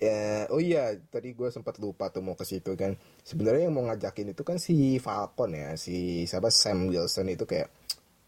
ya, 0.00 0.48
oh 0.48 0.58
iya 0.58 0.96
tadi 1.12 1.36
gue 1.36 1.52
sempat 1.52 1.76
lupa 1.76 2.08
tuh 2.08 2.24
mau 2.24 2.34
ke 2.34 2.48
situ 2.48 2.72
kan. 2.74 2.96
Sebenarnya 3.22 3.68
yang 3.68 3.76
mau 3.76 3.84
ngajakin 3.86 4.32
itu 4.32 4.42
kan 4.42 4.56
si 4.56 4.96
Falcon 4.96 5.52
ya 5.52 5.76
si 5.76 6.24
siapa 6.24 6.48
Sam 6.48 6.88
Wilson 6.88 7.28
itu 7.28 7.44
kayak 7.44 7.68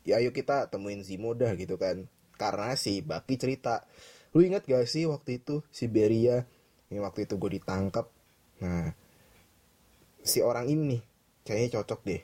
ya 0.04 0.20
ayo 0.20 0.30
kita 0.30 0.68
temuin 0.68 1.00
Zemo 1.00 1.32
dah 1.32 1.56
gitu 1.56 1.80
kan. 1.80 2.04
Karena 2.36 2.76
si 2.76 3.00
Baki 3.00 3.40
cerita 3.40 3.88
lu 4.36 4.44
inget 4.44 4.68
gak 4.68 4.84
sih 4.84 5.08
waktu 5.08 5.40
itu 5.40 5.64
si 5.72 5.88
Beria 5.88 6.44
yang 6.92 7.08
waktu 7.08 7.24
itu 7.24 7.40
gue 7.40 7.56
ditangkap? 7.58 8.06
Nah 8.60 8.92
si 10.22 10.44
orang 10.44 10.68
ini 10.68 11.00
kayaknya 11.42 11.80
cocok 11.80 12.00
deh 12.06 12.22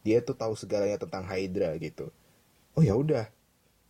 dia 0.00 0.24
tuh 0.24 0.36
tahu 0.36 0.56
segalanya 0.56 0.96
tentang 0.96 1.24
Hydra 1.28 1.76
gitu 1.76 2.08
oh 2.76 2.82
ya 2.82 2.96
udah 2.96 3.28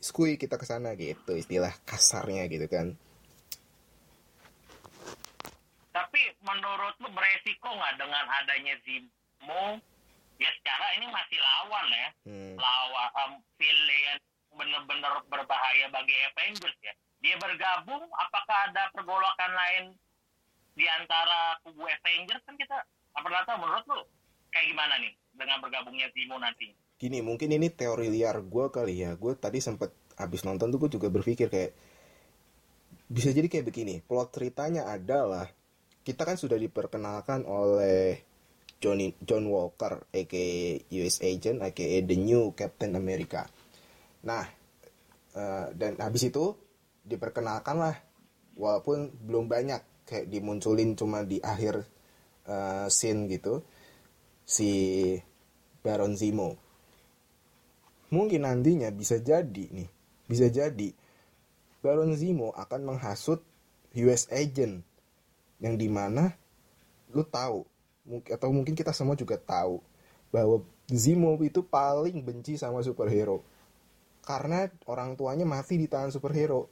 skui 0.00 0.40
kita 0.40 0.56
ke 0.56 0.64
sana 0.64 0.96
gitu 0.96 1.36
istilah 1.36 1.70
kasarnya 1.84 2.48
gitu 2.48 2.66
kan 2.66 2.96
Tapi 5.90 6.22
menurut 6.46 6.94
lu 7.02 7.10
beresiko 7.10 7.68
nggak 7.70 7.98
dengan 7.98 8.24
adanya 8.42 8.74
Zimo? 8.86 9.82
Ya 10.40 10.50
secara 10.56 10.96
ini 10.96 11.06
masih 11.12 11.36
lawan 11.36 11.86
ya, 11.92 12.08
hmm. 12.24 12.54
lawan 12.56 13.08
um, 13.20 13.32
villain 13.60 14.18
bener-bener 14.56 15.12
berbahaya 15.28 15.92
bagi 15.92 16.16
Avengers 16.32 16.78
ya. 16.80 16.96
Dia 17.20 17.36
bergabung, 17.36 18.08
apakah 18.16 18.72
ada 18.72 18.88
pergolakan 18.96 19.52
lain 19.52 19.84
di 20.72 20.88
antara 20.88 21.60
kubu 21.60 21.84
Avengers 21.84 22.40
kan 22.48 22.56
kita 22.56 22.80
pernah 23.12 23.44
tahu. 23.44 23.60
Menurut 23.60 23.84
lu 23.92 24.00
kayak 24.48 24.72
gimana 24.72 24.96
nih 25.04 25.12
dengan 25.34 25.58
bergabungnya 25.62 26.08
Zimo 26.14 26.36
nanti? 26.36 26.72
gini 27.00 27.24
mungkin 27.24 27.48
ini 27.48 27.72
teori 27.72 28.12
liar 28.12 28.44
gue 28.44 28.68
kali 28.68 29.00
ya. 29.00 29.16
Gue 29.16 29.32
tadi 29.32 29.64
sempet 29.64 29.88
abis 30.20 30.44
nonton 30.44 30.68
tuh 30.68 30.78
gue 30.84 31.00
juga 31.00 31.08
berpikir 31.08 31.48
kayak 31.48 31.72
bisa 33.08 33.32
jadi 33.32 33.48
kayak 33.48 33.66
begini. 33.72 34.04
Plot 34.04 34.36
ceritanya 34.36 34.92
adalah 34.92 35.48
kita 36.04 36.28
kan 36.28 36.36
sudah 36.36 36.60
diperkenalkan 36.60 37.48
oleh 37.48 38.20
Johnny 38.76 39.16
John 39.24 39.48
Walker 39.48 40.04
aka 40.12 40.46
US 40.92 41.24
Agent 41.24 41.64
aka 41.64 42.04
the 42.04 42.16
new 42.20 42.52
Captain 42.52 42.92
America. 42.92 43.48
Nah 44.28 44.44
eh, 45.32 45.66
dan 45.72 45.96
habis 46.04 46.28
itu 46.28 46.52
diperkenalkan 47.00 47.80
lah 47.80 47.96
walaupun 48.60 49.08
belum 49.24 49.48
banyak 49.48 50.04
kayak 50.04 50.28
dimunculin 50.28 50.92
cuma 51.00 51.24
di 51.24 51.40
akhir 51.40 51.80
eh, 52.44 52.86
scene 52.92 53.24
gitu 53.32 53.64
si 54.50 54.70
Baron 55.86 56.18
Zemo. 56.18 56.58
Mungkin 58.10 58.42
nantinya 58.42 58.90
bisa 58.90 59.22
jadi 59.22 59.70
nih 59.70 59.86
bisa 60.26 60.50
jadi 60.50 60.90
Baron 61.78 62.18
Zemo 62.18 62.50
akan 62.58 62.94
menghasut 62.94 63.46
US 63.94 64.26
agent 64.34 64.82
yang 65.62 65.78
di 65.78 65.86
mana 65.86 66.34
lu 67.14 67.22
tahu 67.22 67.62
atau 68.26 68.50
mungkin 68.50 68.74
kita 68.74 68.90
semua 68.90 69.14
juga 69.14 69.38
tahu 69.38 69.78
bahwa 70.34 70.66
Zemo 70.90 71.38
itu 71.46 71.62
paling 71.62 72.18
benci 72.26 72.58
sama 72.58 72.82
superhero. 72.82 73.46
Karena 74.26 74.66
orang 74.90 75.14
tuanya 75.14 75.46
mati 75.46 75.78
di 75.78 75.86
tangan 75.86 76.10
superhero. 76.10 76.66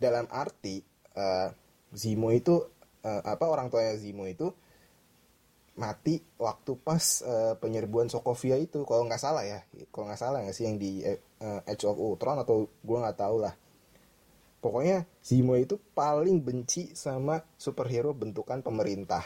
Dalam 0.00 0.24
arti 0.32 0.80
eh, 1.12 1.48
Zemo 1.92 2.32
itu 2.32 2.64
eh, 3.04 3.22
apa 3.24 3.44
orang 3.44 3.68
tuanya 3.68 3.96
Zemo 4.00 4.24
itu 4.24 4.52
mati 5.74 6.22
waktu 6.38 6.78
pas 6.78 7.02
eh, 7.26 7.54
penyerbuan 7.58 8.06
Sokovia 8.06 8.54
itu 8.54 8.86
kalau 8.86 9.06
nggak 9.06 9.18
salah 9.22 9.42
ya. 9.42 9.60
Kalau 9.90 10.06
nggak 10.06 10.20
salah 10.20 10.38
nggak 10.42 10.54
sih 10.54 10.64
yang 10.70 10.78
di 10.78 11.02
eh, 11.02 11.18
Age 11.66 11.84
of 11.86 11.98
Ultron 11.98 12.38
atau 12.40 12.66
gue 12.70 12.98
nggak 12.98 13.18
tahu 13.18 13.36
lah. 13.42 13.54
Pokoknya 14.62 15.04
Zemo 15.20 15.60
itu 15.60 15.76
paling 15.76 16.40
benci 16.40 16.96
sama 16.96 17.36
superhero 17.58 18.16
bentukan 18.16 18.64
pemerintah. 18.64 19.20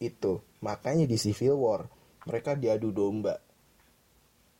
Itu. 0.00 0.40
Makanya 0.64 1.04
di 1.04 1.20
Civil 1.20 1.60
War 1.60 1.84
mereka 2.24 2.56
diadu 2.56 2.88
domba. 2.88 3.36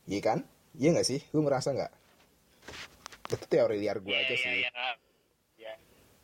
Iya 0.05 0.21
kan? 0.21 0.39
Iya 0.77 0.93
nggak 0.93 1.07
sih? 1.07 1.19
Lu 1.33 1.41
merasa 1.41 1.73
nggak? 1.73 1.91
Itu 3.25 3.45
teori 3.49 3.81
liar 3.81 3.97
gue 4.05 4.13
Iya, 4.13 4.21
aja 4.21 4.35
iya, 4.35 4.37
sih. 4.37 4.53
iya. 4.61 4.69
Ya. 5.57 5.73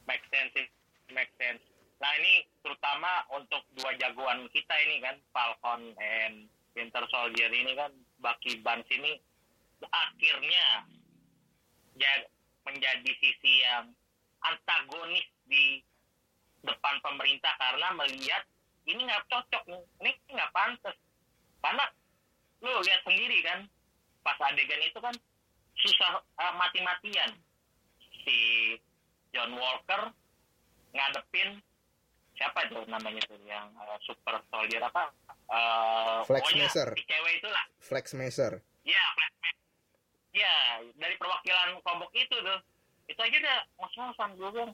make 0.06 0.22
sense 0.30 0.54
make 1.10 1.32
sense. 1.40 1.64
Nah 1.98 2.12
ini 2.22 2.46
terutama 2.72 3.28
untuk 3.36 3.60
dua 3.76 3.92
jagoan 4.00 4.48
kita 4.56 4.72
ini 4.88 5.04
kan 5.04 5.20
Falcon 5.36 5.92
and 6.00 6.48
Winter 6.72 7.04
Soldier 7.12 7.52
ini 7.52 7.76
kan 7.76 7.92
Bucky 8.24 8.64
Barnes 8.64 8.88
ini 8.88 9.20
akhirnya 9.92 10.88
ja- 12.00 12.32
menjadi 12.64 13.12
sisi 13.20 13.60
yang 13.60 13.92
antagonis 14.40 15.28
di 15.52 15.84
depan 16.64 16.96
pemerintah 17.04 17.52
karena 17.60 17.92
melihat 17.92 18.48
ini 18.88 19.04
nggak 19.04 19.28
cocok 19.28 19.68
nih 19.68 20.16
ini 20.16 20.32
nggak 20.32 20.54
pantas. 20.56 20.96
Karena 21.60 21.84
lu 22.64 22.72
lihat 22.88 23.04
sendiri 23.04 23.44
kan 23.44 23.68
pas 24.24 24.40
adegan 24.48 24.80
itu 24.80 25.00
kan 25.04 25.16
susah 25.76 26.24
eh, 26.24 26.54
mati-matian. 26.56 27.36
Si 28.24 28.40
John 29.36 29.60
Walker 29.60 30.16
ngadepin 30.96 31.60
siapa 32.42 32.60
tuh 32.68 32.82
namanya 32.90 33.22
tuh 33.24 33.38
yang 33.46 33.70
eh, 33.78 33.98
super 34.02 34.42
soldier 34.50 34.82
apa 34.82 35.14
Eh, 35.46 36.20
Flex 36.26 36.56
Messer. 36.56 36.88
si 36.96 37.04
cewek 37.04 37.34
itulah 37.38 37.66
Flex 37.78 38.06
Messer. 38.14 38.52
ya 38.82 39.04
Flex 39.14 39.32
Messer. 39.38 39.60
ya 40.34 40.54
dari 40.96 41.16
perwakilan 41.16 41.76
kelompok 41.78 42.10
itu 42.14 42.34
tuh 42.34 42.60
itu 43.06 43.20
aja 43.20 43.36
udah 43.38 43.60
ngos-ngosan 43.78 44.30
gue 44.34 44.50
bilang 44.50 44.72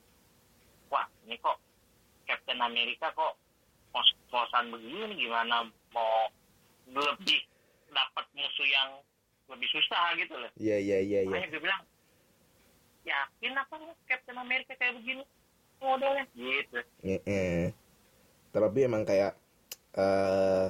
wah 0.87 1.03
ini 1.25 1.35
kok 1.35 1.57
Captain 2.23 2.61
America 2.61 3.09
kok 3.09 3.33
ngos-ngosan 3.89 4.69
begini 4.69 5.17
gimana 5.17 5.65
mau 5.91 6.29
lebih 6.87 7.41
dapat 7.89 8.25
musuh 8.31 8.67
yang 8.69 8.89
lebih 9.49 9.67
susah 9.67 10.13
gitu 10.13 10.37
loh 10.37 10.51
Iya 10.55 10.77
iya 10.77 10.97
iya 11.01 11.19
iya. 11.25 11.41
gue 11.43 11.57
bilang 11.57 11.81
yakin 13.01 13.53
apa 13.55 13.75
Captain 14.05 14.37
America 14.37 14.71
kayak 14.71 14.93
begini 14.95 15.25
modelnya 15.81 16.23
gitu 16.35 16.77
Heeh. 17.05 17.73
Terlebih 18.53 18.83
emang 18.89 19.03
kayak 19.09 19.33
eh 19.97 20.67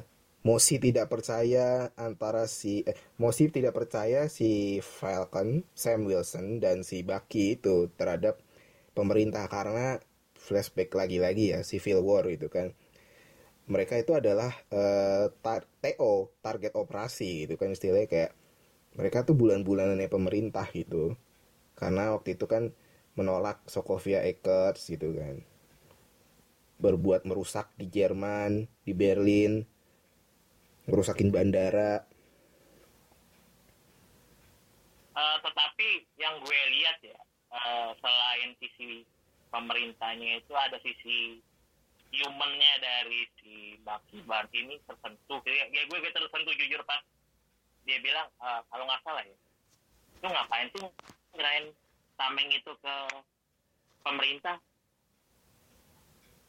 Mosi 0.48 0.80
tidak 0.80 1.12
percaya 1.14 1.92
antara 2.00 2.48
si 2.48 2.74
eh, 2.90 2.98
Mosi 3.22 3.52
tidak 3.52 3.74
percaya 3.80 4.22
si 4.32 4.80
Falcon, 4.82 5.50
Sam 5.76 6.08
Wilson 6.10 6.64
dan 6.64 6.78
si 6.90 7.04
Bucky 7.04 7.60
itu 7.60 7.92
terhadap 8.00 8.40
pemerintah 8.98 9.46
karena 9.52 10.00
flashback 10.38 10.92
lagi-lagi 10.96 11.46
ya 11.56 11.60
Civil 11.68 12.00
War 12.08 12.26
itu 12.32 12.48
kan. 12.52 12.74
Mereka 13.68 14.00
itu 14.00 14.12
adalah 14.16 14.52
eh, 14.72 15.28
tar- 15.44 15.68
TO, 15.84 16.32
target 16.40 16.74
operasi 16.80 17.46
gitu 17.46 17.60
kan 17.60 17.70
istilahnya 17.76 18.08
kayak 18.08 18.32
mereka 19.00 19.20
tuh 19.28 19.36
bulan-bulanannya 19.42 20.10
pemerintah 20.12 20.68
gitu. 20.76 21.16
Karena 21.80 22.16
waktu 22.16 22.36
itu 22.40 22.46
kan 22.50 22.64
menolak 23.18 23.66
Sokovia 23.66 24.22
Accords 24.22 24.86
gitu 24.86 25.18
kan. 25.18 25.42
Berbuat 26.78 27.26
merusak 27.26 27.74
di 27.74 27.90
Jerman, 27.90 28.70
di 28.86 28.94
Berlin, 28.94 29.66
ngerusakin 30.86 31.34
bandara. 31.34 32.06
Eh, 35.18 35.38
tetapi 35.42 35.90
yang 36.22 36.38
gue 36.46 36.62
lihat 36.78 36.98
ya 37.02 37.18
eh, 37.58 37.90
selain 37.98 38.50
sisi 38.62 39.02
pemerintahnya 39.50 40.38
itu 40.38 40.54
ada 40.54 40.78
sisi 40.86 41.42
humannya 42.14 42.74
dari 42.80 43.26
si 43.42 43.82
Bucky 43.82 44.22
Barnes 44.30 44.54
ini 44.54 44.78
tersentuh 44.86 45.42
ya, 45.44 45.66
ya 45.74 45.82
gue, 45.90 45.98
gue 45.98 46.14
tersentuh 46.14 46.54
jujur 46.54 46.82
pas 46.86 47.02
dia 47.90 47.98
bilang 48.06 48.30
eh, 48.30 48.62
kalau 48.70 48.86
nggak 48.86 49.02
salah 49.02 49.26
ya 49.26 49.38
itu 50.18 50.28
ngapain 50.30 50.68
sih 50.70 50.82
ngerain 51.34 51.66
tameng 52.18 52.50
itu 52.52 52.72
ke 52.82 52.96
pemerintah 54.02 54.58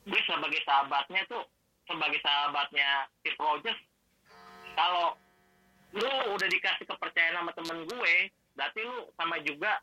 gue 0.08 0.20
sebagai 0.24 0.60
sahabatnya 0.64 1.22
tuh 1.28 1.44
sebagai 1.84 2.20
sahabatnya 2.24 3.08
Steve 3.20 3.36
Rogers 3.38 3.80
kalau 4.72 5.16
lu 5.92 6.08
udah 6.36 6.48
dikasih 6.48 6.84
kepercayaan 6.84 7.36
sama 7.38 7.52
temen 7.52 7.78
gue 7.84 8.14
berarti 8.56 8.80
lu 8.84 8.98
sama 9.16 9.36
juga 9.44 9.80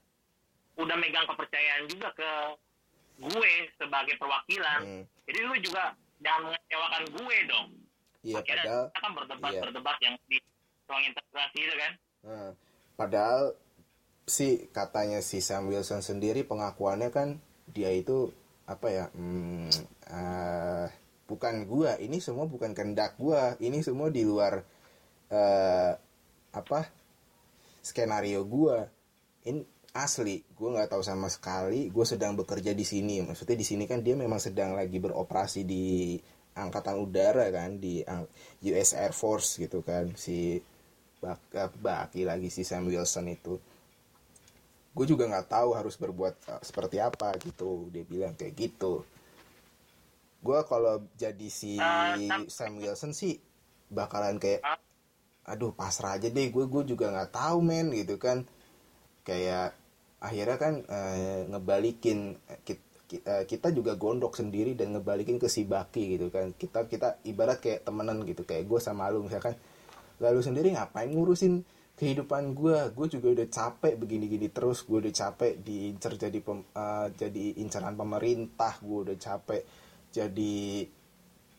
udah 0.75 0.95
megang 0.97 1.25
kepercayaan 1.25 1.85
juga 1.87 2.09
ke 2.13 2.29
gue 3.21 3.51
sebagai 3.79 4.15
perwakilan 4.19 4.81
Hmm. 4.83 5.03
jadi 5.29 5.39
lu 5.45 5.55
juga 5.61 5.93
jangan 6.21 6.51
mengecewakan 6.51 7.03
gue 7.15 7.37
dong 7.47 7.67
Iya 8.25 8.41
padahal 8.41 8.89
kita 8.89 8.99
kan 8.99 9.11
berdebat 9.13 9.51
iya. 9.53 9.61
berdebat 9.61 9.97
yang 10.01 10.15
di 10.25 10.37
ruang 10.89 11.03
integrasi 11.05 11.57
itu 11.61 11.75
kan 11.77 11.93
Nah, 12.25 12.49
padahal 12.97 13.53
si 14.25 14.67
katanya 14.73 15.21
si 15.21 15.39
Sam 15.39 15.69
Wilson 15.69 16.01
sendiri 16.01 16.41
pengakuannya 16.45 17.09
kan 17.13 17.37
dia 17.69 17.93
itu 17.93 18.33
apa 18.65 18.87
ya 18.89 19.05
hmm, 19.13 19.69
eh, 20.09 20.87
bukan 21.29 21.69
gua 21.69 21.97
ini 22.01 22.17
semua 22.17 22.49
bukan 22.49 22.73
kehendak 22.73 23.17
gua 23.21 23.53
ini 23.61 23.85
semua 23.85 24.09
di 24.09 24.25
luar 24.25 24.65
eh, 25.29 25.93
apa 26.53 27.05
skenario 27.85 28.41
gua. 28.49 28.89
Ini 29.45 29.61
asli 29.93 30.41
gua 30.57 30.81
nggak 30.81 30.97
tahu 30.97 31.03
sama 31.05 31.29
sekali 31.29 31.93
gue 31.93 32.05
sedang 32.07 32.33
bekerja 32.33 32.73
di 32.73 32.81
sini. 32.81 33.21
Maksudnya 33.21 33.53
di 33.53 33.65
sini 33.67 33.85
kan 33.85 34.01
dia 34.01 34.17
memang 34.17 34.41
sedang 34.41 34.73
lagi 34.73 34.97
beroperasi 34.97 35.61
di 35.61 36.17
angkatan 36.57 36.97
udara 36.97 37.45
kan 37.53 37.77
di 37.77 38.01
US 38.73 38.97
Air 38.97 39.13
Force 39.13 39.61
gitu 39.61 39.85
kan 39.85 40.15
si 40.17 40.57
bak 41.21 41.39
eh, 41.53 41.69
Baki 41.69 42.25
lagi 42.25 42.49
si 42.49 42.65
Sam 42.65 42.89
Wilson 42.89 43.27
itu 43.29 43.59
gue 44.95 45.05
juga 45.05 45.27
nggak 45.27 45.51
tahu 45.51 45.69
harus 45.75 45.95
berbuat 45.95 46.35
eh, 46.47 46.61
seperti 46.63 46.97
apa 46.97 47.35
gitu. 47.37 47.91
Dia 47.91 48.03
bilang 48.03 48.33
kayak 48.33 48.55
gitu. 48.55 49.03
Gue 50.39 50.59
kalau 50.63 51.03
jadi 51.13 51.47
si 51.49 51.75
tapi- 51.75 52.47
Sam 52.47 52.79
Wilson 52.79 53.11
sih 53.11 53.35
bakalan 53.87 54.37
kayak 54.37 54.61
Ah. 54.61 54.79
aduh 55.45 55.69
pasrah 55.71 56.17
aja 56.17 56.25
deh 56.25 56.47
gue 56.49 56.65
gue 56.65 56.83
juga 56.87 57.11
nggak 57.11 57.31
tahu 57.31 57.57
men 57.59 57.91
gitu 57.91 58.15
kan. 58.15 58.47
Kayak 59.21 59.75
akhirnya 60.17 60.57
kan 60.57 60.73
eh, 60.81 61.39
ngebalikin 61.45 62.39
eh, 62.47 62.59
kit- 62.63 62.87
ki- 63.05 63.21
eh, 63.21 63.43
kita 63.43 63.69
juga 63.69 63.93
gondok 63.93 64.33
sendiri 64.33 64.73
dan 64.73 64.93
ngebalikin 64.93 65.37
ke 65.37 65.45
si 65.45 65.65
Baki 65.65 66.15
gitu 66.15 66.29
kan. 66.29 66.53
Kita 66.53 66.85
kita 66.85 67.19
ibarat 67.23 67.59
kayak 67.59 67.83
temenan 67.83 68.23
gitu 68.23 68.41
kayak 68.41 68.63
gue 68.63 68.79
sama 68.79 69.09
lu 69.09 69.25
misalkan. 69.25 69.57
Lalu 70.17 70.39
sendiri 70.39 70.71
ngapain 70.71 71.09
ngurusin 71.09 71.65
kehidupan 71.95 72.51
gue 72.51 72.91
gue 72.91 73.07
juga 73.07 73.27
udah 73.31 73.47
capek 73.47 73.93
begini-gini 73.95 74.47
terus. 74.51 74.83
Gue 74.83 74.99
udah 75.03 75.13
capek 75.15 75.59
diincer 75.63 76.13
jadi 76.19 76.39
pem, 76.43 76.59
eh, 76.75 77.07
jadi 77.15 77.45
inceran 77.63 77.95
pemerintah. 77.95 78.75
Gue 78.83 79.11
udah 79.11 79.17
capek 79.17 79.61
jadi 80.11 80.85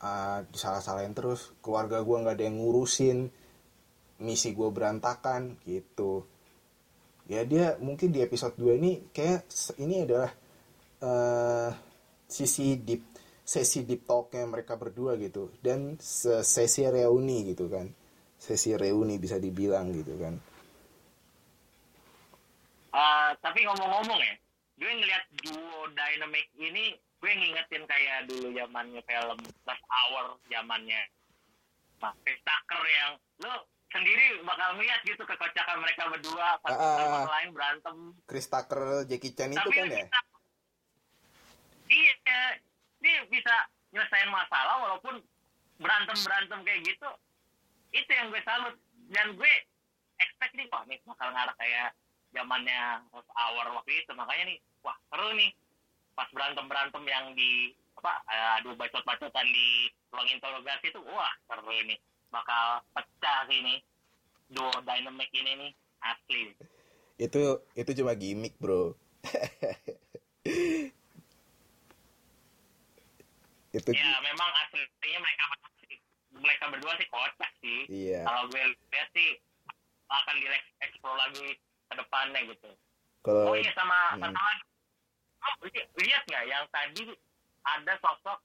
eh, 0.01 0.38
disalah-salahin 0.53 1.16
terus. 1.16 1.57
Keluarga 1.64 2.05
gue 2.05 2.16
nggak 2.22 2.37
ada 2.37 2.44
yang 2.44 2.59
ngurusin. 2.61 3.18
Misi 4.16 4.49
gue 4.57 4.68
berantakan 4.72 5.61
gitu. 5.64 6.25
Ya 7.27 7.42
dia 7.42 7.75
mungkin 7.83 8.14
di 8.14 8.22
episode 8.22 8.55
2 8.57 8.79
ini 8.81 8.92
kayak 9.11 9.44
ini 9.83 10.07
adalah 10.07 10.31
eh 11.03 11.70
sisi 12.27 12.81
deep 12.81 13.03
sesi 13.46 13.87
deep 13.87 14.09
talknya 14.09 14.44
mereka 14.49 14.77
berdua 14.79 15.16
gitu. 15.20 15.53
Dan 15.64 15.96
se- 16.01 16.44
sesi 16.44 16.85
reuni 16.87 17.53
gitu 17.53 17.68
kan 17.72 18.06
sesi 18.37 18.77
reuni 18.77 19.16
bisa 19.16 19.40
dibilang 19.40 19.90
gitu 19.92 20.14
kan. 20.20 20.35
Eh, 22.96 23.31
tapi 23.44 23.61
ngomong-ngomong 23.64 24.20
ya 24.20 24.35
gue 24.77 24.92
ngeliat 24.92 25.25
duo 25.40 25.88
dynamic 25.96 26.53
ini 26.61 26.92
gue 27.16 27.33
ngingetin 27.33 27.88
kayak 27.88 28.29
dulu 28.29 28.53
zamannya 28.53 29.01
film 29.09 29.38
Last 29.64 29.85
Hour 29.88 30.37
zamannya 30.53 31.01
Nah, 31.96 32.12
Chris 32.22 32.40
Tucker 32.44 32.83
yang 32.85 33.12
lo 33.40 33.55
sendiri 33.88 34.44
bakal 34.44 34.77
ngeliat 34.77 35.01
gitu 35.09 35.22
kekocakan 35.25 35.81
mereka 35.81 36.12
berdua 36.12 36.61
ah, 36.61 36.75
sama 36.77 37.18
ah. 37.25 37.29
lain 37.40 37.49
berantem. 37.57 37.96
Chris 38.29 38.46
Tucker 38.53 39.09
Jackie 39.09 39.33
Chan 39.33 39.57
itu 39.57 39.68
kan 39.72 39.87
ya? 39.88 40.05
bisa 40.05 40.20
iya 41.87 42.44
dia 43.01 43.18
bisa 43.31 43.55
nyelesain 43.94 44.29
masalah 44.29 44.77
walaupun 44.83 45.22
berantem 45.79 46.16
berantem 46.20 46.59
kayak 46.66 46.81
gitu 46.85 47.09
itu 47.96 48.11
yang 48.12 48.28
gue 48.28 48.42
salut. 48.44 48.74
Dan 49.09 49.38
gue 49.38 49.52
expect 50.20 50.52
nih 50.56 50.66
wah 50.68 50.85
nih 50.85 50.98
bakal 51.09 51.28
ngarah 51.32 51.56
kayak 51.56 51.88
zamannya 52.35 53.02
Hour 53.12 53.66
waktu 53.80 53.92
itu. 54.04 54.12
Makanya 54.12 54.44
nih 54.52 54.59
wah 54.85 54.96
seru 55.09 55.32
nih. 55.37 55.50
Pas 56.16 56.28
berantem 56.32 56.64
berantem 56.68 57.04
yang 57.04 57.32
di 57.37 57.76
apa 57.96 58.12
eh, 58.28 58.50
adu 58.61 58.76
bacot 58.76 59.02
bacotan 59.09 59.48
di 59.48 59.88
ruang 60.12 60.28
interogasi 60.28 60.92
itu 60.92 61.00
wah 61.12 61.32
seru 61.48 61.72
nih 61.85 61.98
bakal 62.28 62.85
pecah 62.92 63.48
sih 63.48 63.61
nih 63.64 63.78
duo 64.52 64.70
dynamic 64.85 65.28
ini 65.32 65.52
nih 65.56 65.72
asli. 66.04 66.42
Itu 67.16 67.64
itu 67.74 67.90
cuma 67.96 68.12
gimmick 68.14 68.54
bro. 68.61 68.92
Itu 73.76 73.92
ya 73.92 74.09
memang 74.24 74.50
aslinya 74.64 75.20
mereka 75.20 75.44
mereka 76.46 76.70
berdua 76.70 76.94
sih 76.96 77.09
kocak 77.11 77.50
sih. 77.59 77.80
Iya. 77.90 78.22
Kalau 78.22 78.46
gue 78.48 78.62
lihat 78.94 79.09
sih 79.11 79.42
akan 80.06 80.35
di 80.38 80.46
explore 80.87 81.18
lagi 81.18 81.46
ke 81.90 81.94
depannya 81.98 82.40
gitu. 82.46 82.70
Kalau 83.26 83.50
oh 83.50 83.56
iya 83.59 83.74
sama 83.74 84.14
hmm. 84.14 84.22
lagi 84.22 84.64
oh 85.46 85.54
li- 85.66 85.90
lihat 86.06 86.22
nggak 86.30 86.44
yang 86.46 86.64
tadi 86.70 87.11
ada 87.66 87.92
sosok 87.98 88.38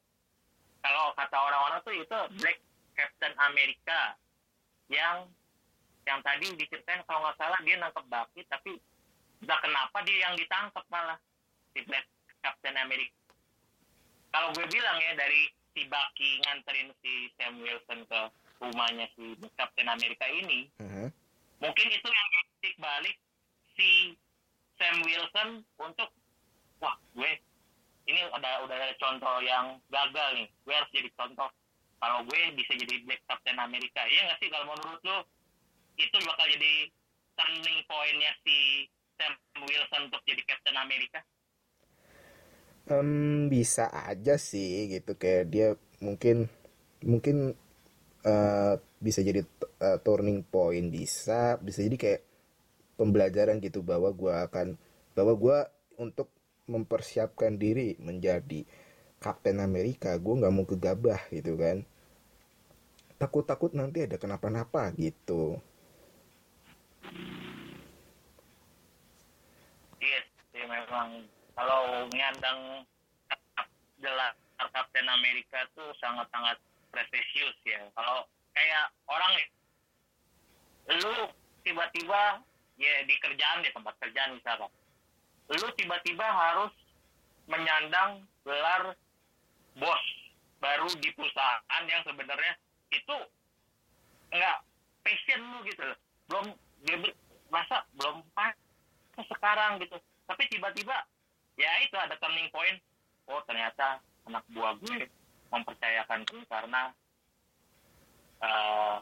kalau 0.82 1.14
kata 1.14 1.38
orang-orang 1.38 1.80
tuh 1.86 1.94
itu 1.94 2.18
Black 2.42 2.58
Captain 2.98 3.34
America 3.38 4.18
yang 4.90 5.30
yang 6.10 6.20
tadi 6.26 6.58
diceritain 6.58 7.06
kalau 7.06 7.22
nggak 7.26 7.38
salah 7.38 7.60
dia 7.62 7.78
nangkep 7.78 8.06
Bucky 8.10 8.42
tapi 8.50 8.82
entah 9.42 9.60
kenapa 9.62 9.98
dia 10.06 10.18
yang 10.30 10.34
ditangkap 10.38 10.86
malah 10.90 11.18
si 11.74 11.86
Black 11.86 12.06
Captain 12.42 12.78
America. 12.78 13.14
Kalau 14.34 14.50
gue 14.58 14.66
bilang 14.70 14.98
ya 14.98 15.14
dari 15.18 15.61
si 15.72 15.82
Bucky 15.88 16.30
nganterin 16.42 16.90
si 17.00 17.12
Sam 17.36 17.60
Wilson 17.60 18.00
ke 18.06 18.20
rumahnya 18.60 19.08
si 19.16 19.24
Captain 19.56 19.88
America 19.88 20.26
ini 20.28 20.68
Mhm. 20.78 21.08
mungkin 21.60 21.88
itu 21.90 22.08
yang 22.08 22.30
titik 22.60 22.76
balik 22.78 23.16
si 23.74 23.90
Sam 24.76 25.02
Wilson 25.02 25.50
untuk 25.78 26.10
wah 26.80 26.98
gue 27.14 27.32
ini 28.06 28.20
ada 28.34 28.66
udah 28.66 28.76
ada 28.76 28.96
contoh 28.98 29.36
yang 29.42 29.78
gagal 29.88 30.30
nih 30.36 30.48
gue 30.66 30.74
harus 30.74 30.92
jadi 30.92 31.10
contoh. 31.14 31.50
Kalau 32.02 32.26
gue 32.26 32.40
bisa 32.58 32.74
jadi 32.74 33.06
Black 33.06 33.22
Captain 33.30 33.62
America 33.62 34.02
iya 34.10 34.26
nggak 34.26 34.40
sih 34.42 34.50
kalau 34.50 34.74
menurut 34.74 35.02
lo 35.06 35.18
itu 36.02 36.18
bakal 36.26 36.46
jadi 36.50 36.90
turning 37.38 37.80
pointnya 37.86 38.34
si 38.42 38.90
Sam 39.22 39.38
Wilson 39.62 40.10
untuk 40.10 40.22
jadi 40.26 40.42
Captain 40.50 40.78
America 40.82 41.22
Em, 42.90 43.48
bisa 43.48 43.88
aja 43.94 44.36
sih 44.42 44.90
gitu 44.90 45.14
kayak 45.16 45.46
dia 45.54 45.68
mungkin 46.02 46.50
mungkin 47.06 47.54
eh, 48.26 48.74
bisa 49.02 49.20
jadi 49.22 49.42
eh, 49.82 49.98
turning 50.06 50.42
point 50.46 50.90
bisa 50.90 51.62
bisa 51.62 51.80
jadi 51.86 51.98
kayak 51.98 52.22
pembelajaran 52.98 53.62
gitu 53.62 53.82
bahwa 53.86 54.10
gua 54.14 54.50
akan 54.50 54.78
bahwa 55.14 55.34
gua 55.38 55.58
untuk 56.02 56.30
mempersiapkan 56.70 57.58
diri 57.58 57.98
menjadi 58.02 58.66
Kapten 59.22 59.62
Amerika 59.62 60.18
gue 60.18 60.34
nggak 60.34 60.54
mau 60.54 60.66
gegabah 60.66 61.22
gitu 61.30 61.54
kan. 61.54 61.86
Takut-takut 63.22 63.78
nanti 63.78 64.10
ada 64.10 64.18
kenapa-napa 64.18 64.90
gitu. 64.98 65.62
Yes, 70.02 70.26
ya 70.58 70.66
memang 70.66 71.30
kalau 71.62 72.10
nyandang 72.10 72.82
gelar 74.02 74.34
Captain 74.74 75.06
Amerika 75.06 75.62
tuh 75.78 75.94
sangat-sangat 76.02 76.58
prestisius 76.90 77.54
ya. 77.62 77.86
Kalau 77.94 78.26
kayak 78.58 78.90
orang 79.06 79.34
lu 80.90 81.30
tiba-tiba 81.62 82.42
ya 82.82 83.06
di 83.06 83.14
kerjaan 83.22 83.62
di 83.62 83.70
tempat 83.70 83.94
kerjaan 84.02 84.42
misalkan, 84.42 84.74
lu 85.54 85.70
tiba-tiba 85.78 86.26
harus 86.26 86.74
menyandang 87.46 88.26
gelar 88.42 88.98
bos 89.78 90.06
baru 90.58 90.90
di 90.98 91.14
perusahaan 91.14 91.86
yang 91.86 92.02
sebenarnya 92.10 92.58
itu 92.90 93.18
enggak 94.34 94.66
passion 95.06 95.42
lu 95.46 95.62
gitu 95.70 95.86
loh. 95.86 95.98
Belum 96.26 96.46
dia 96.90 96.98
masa 97.54 97.86
belum 97.94 98.26
pas 98.34 98.58
sekarang 99.30 99.78
gitu 99.78 100.02
tapi 100.26 100.48
tiba-tiba 100.48 100.96
ya 101.56 101.72
itu 101.84 101.96
ada 101.98 102.16
turning 102.20 102.50
point. 102.54 102.78
Oh 103.30 103.42
ternyata 103.48 104.02
anak 104.28 104.44
buah 104.52 104.76
gue 104.82 105.08
mempercayakan 105.52 106.24
gue 106.28 106.44
karena 106.48 106.92
eh, 108.42 108.96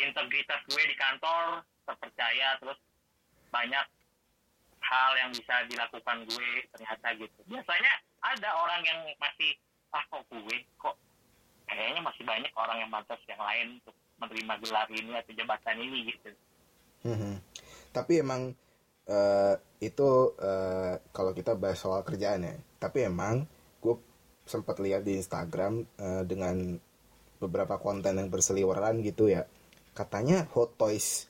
integritas 0.00 0.60
gue 0.68 0.82
di 0.84 0.96
kantor 0.96 1.64
terpercaya 1.84 2.56
terus 2.60 2.78
banyak 3.50 3.86
hal 4.80 5.10
yang 5.20 5.30
bisa 5.34 5.54
dilakukan 5.68 6.24
gue 6.24 6.50
ternyata 6.72 7.06
gitu. 7.18 7.40
Biasanya 7.46 7.92
ada 8.24 8.50
orang 8.56 8.80
yang 8.84 9.00
masih 9.20 9.56
ah 9.92 10.04
kok 10.08 10.24
gue? 10.30 10.56
Kok 10.80 10.96
kayaknya 11.68 12.00
masih 12.02 12.24
banyak 12.26 12.52
orang 12.56 12.76
yang 12.82 12.90
pantas 12.90 13.20
yang 13.28 13.40
lain 13.40 13.78
untuk 13.82 13.96
menerima 14.20 14.54
gelar 14.66 14.88
ini 14.92 15.12
atau 15.16 15.32
jabatan 15.32 15.76
ini 15.80 15.98
gitu. 16.12 16.30
Mhm. 17.06 17.40
Tapi 17.90 18.12
emang 18.20 18.52
eh, 19.10 19.54
itu 19.82 20.08
eh, 20.38 20.94
kalau 21.10 21.34
kita 21.34 21.58
bahas 21.58 21.82
soal 21.82 22.06
kerjaan 22.06 22.46
ya. 22.46 22.54
Tapi 22.78 23.10
emang 23.10 23.42
gue 23.82 23.96
sempat 24.46 24.78
lihat 24.78 25.02
di 25.02 25.18
Instagram 25.18 25.82
eh, 25.98 26.22
dengan 26.24 26.78
beberapa 27.42 27.80
konten 27.80 28.20
yang 28.20 28.30
berseliweran 28.30 29.02
gitu 29.02 29.32
ya. 29.32 29.42
Katanya 29.90 30.46
Hot 30.54 30.78
Toys 30.78 31.26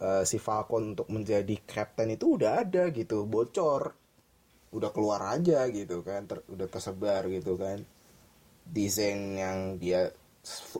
eh, 0.00 0.24
si 0.24 0.40
Falcon 0.40 0.96
untuk 0.96 1.08
menjadi 1.12 1.60
kapten 1.68 2.16
itu 2.16 2.40
udah 2.40 2.64
ada 2.64 2.88
gitu, 2.90 3.28
bocor. 3.28 3.92
Udah 4.70 4.90
keluar 4.94 5.34
aja 5.34 5.66
gitu 5.66 6.06
kan, 6.06 6.30
ter- 6.30 6.46
udah 6.46 6.68
tersebar 6.70 7.26
gitu 7.26 7.58
kan. 7.58 7.82
Desain 8.70 9.18
yang 9.34 9.82
dia 9.82 10.14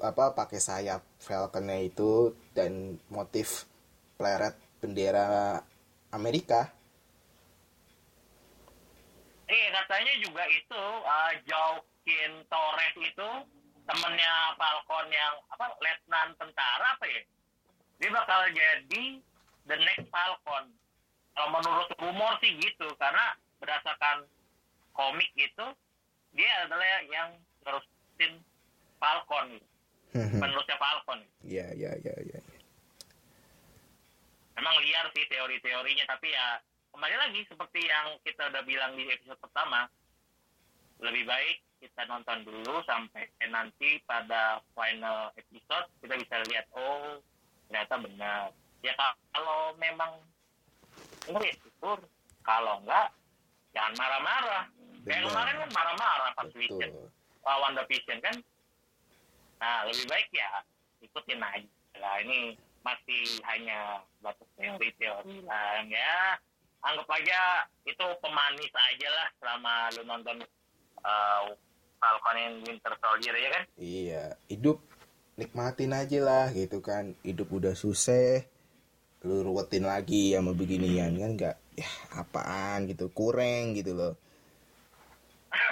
apa 0.01 0.33
pakai 0.33 0.57
sayap 0.57 1.03
Falconnya 1.21 1.77
itu 1.85 2.33
dan 2.57 2.97
motif 3.13 3.69
pleret 4.17 4.57
bendera 4.81 5.61
Amerika. 6.11 6.71
Iya 9.51 9.69
katanya 9.83 10.15
juga 10.23 10.47
itu 10.47 10.83
uh, 11.03 11.33
Joaquin 11.43 12.33
Torres 12.47 12.95
itu 13.03 13.31
temennya 13.83 14.35
Falcon 14.55 15.07
yang 15.11 15.35
apa 15.51 15.67
letnan 15.83 16.29
tentara 16.39 16.95
apa 16.95 17.07
ya? 17.11 17.23
Dia 17.99 18.11
bakal 18.15 18.41
jadi 18.55 19.05
the 19.67 19.77
next 19.77 20.07
Falcon. 20.15 20.71
Kalau 21.35 21.49
menurut 21.51 21.89
rumor 21.99 22.39
sih 22.39 22.55
gitu 22.63 22.87
karena 22.99 23.35
berdasarkan 23.59 24.27
komik 24.95 25.31
itu 25.35 25.67
dia 26.35 26.51
adalah 26.67 27.03
yang 27.11 27.31
terusin 27.67 28.39
Falcon, 29.03 29.59
penerusnya 30.15 30.77
Falcon. 30.79 31.21
Iya, 31.43 31.75
iya, 31.75 31.93
iya, 32.03 32.15
iya. 32.23 32.40
Memang 34.57 34.75
liar 34.83 35.07
sih 35.15 35.25
teori-teorinya 35.29 36.05
tapi 36.09 36.33
ya 36.33 36.59
kembali 36.91 37.17
lagi 37.17 37.41
seperti 37.47 37.81
yang 37.87 38.19
kita 38.27 38.51
udah 38.51 38.63
bilang 38.67 38.99
di 38.99 39.07
episode 39.11 39.39
pertama 39.39 39.87
lebih 41.01 41.25
baik 41.25 41.59
kita 41.81 42.05
nonton 42.05 42.45
dulu 42.45 42.85
sampai 42.85 43.25
nanti 43.49 44.05
pada 44.05 44.61
final 44.77 45.33
episode 45.33 45.89
kita 46.05 46.15
bisa 46.21 46.37
lihat 46.53 46.69
oh 46.77 47.25
ternyata 47.71 47.95
benar. 48.05 48.45
Ya 48.85 48.93
kalau 49.33 49.73
memang 49.81 50.21
benar 51.25 51.41
ya 51.41 51.55
syukur. 51.65 52.05
Kalau 52.45 52.85
enggak 52.85 53.15
jangan 53.73 53.95
marah-marah. 53.97 54.65
Kayak 55.09 55.33
kemarin 55.33 55.55
kan 55.65 55.71
marah-marah 55.73 56.31
pas 56.37 56.51
weekend 56.53 56.93
lawan 57.41 57.73
The 57.73 57.85
Vision 57.89 58.19
kan. 58.21 58.37
Nah 59.65 59.89
lebih 59.89 60.05
baik 60.05 60.29
ya 60.37 60.67
ikutin 61.01 61.41
aja 61.41 61.97
lah 61.97 62.21
ini 62.21 62.61
masih 62.81 63.23
hanya 63.45 64.01
batas 64.25 64.49
teori-teori 64.57 65.45
lah 65.45 65.85
ya 65.85 66.41
anggap 66.81 67.09
aja 67.13 67.69
itu 67.85 68.07
pemanis 68.25 68.73
aja 68.73 69.09
lah 69.13 69.29
selama 69.37 69.75
lu 69.97 70.03
nonton 70.09 70.37
uh, 71.05 71.45
Falcon 72.01 72.37
and 72.41 72.57
Winter 72.65 72.95
Soldier 72.97 73.37
ya 73.37 73.49
kan? 73.53 73.63
Iya, 73.77 74.23
hidup 74.49 74.81
nikmatin 75.37 75.93
aja 75.93 76.19
lah 76.25 76.47
gitu 76.57 76.81
kan. 76.81 77.13
Hidup 77.21 77.53
udah 77.53 77.77
susah, 77.77 78.41
lu 79.21 79.45
ruwetin 79.45 79.85
lagi 79.85 80.33
sama 80.33 80.57
beginian 80.57 81.13
kan 81.21 81.31
nggak? 81.37 81.57
Ya 81.77 81.91
apaan 82.17 82.89
gitu 82.89 83.13
kurang 83.13 83.77
gitu 83.77 83.93
loh. 83.95 84.15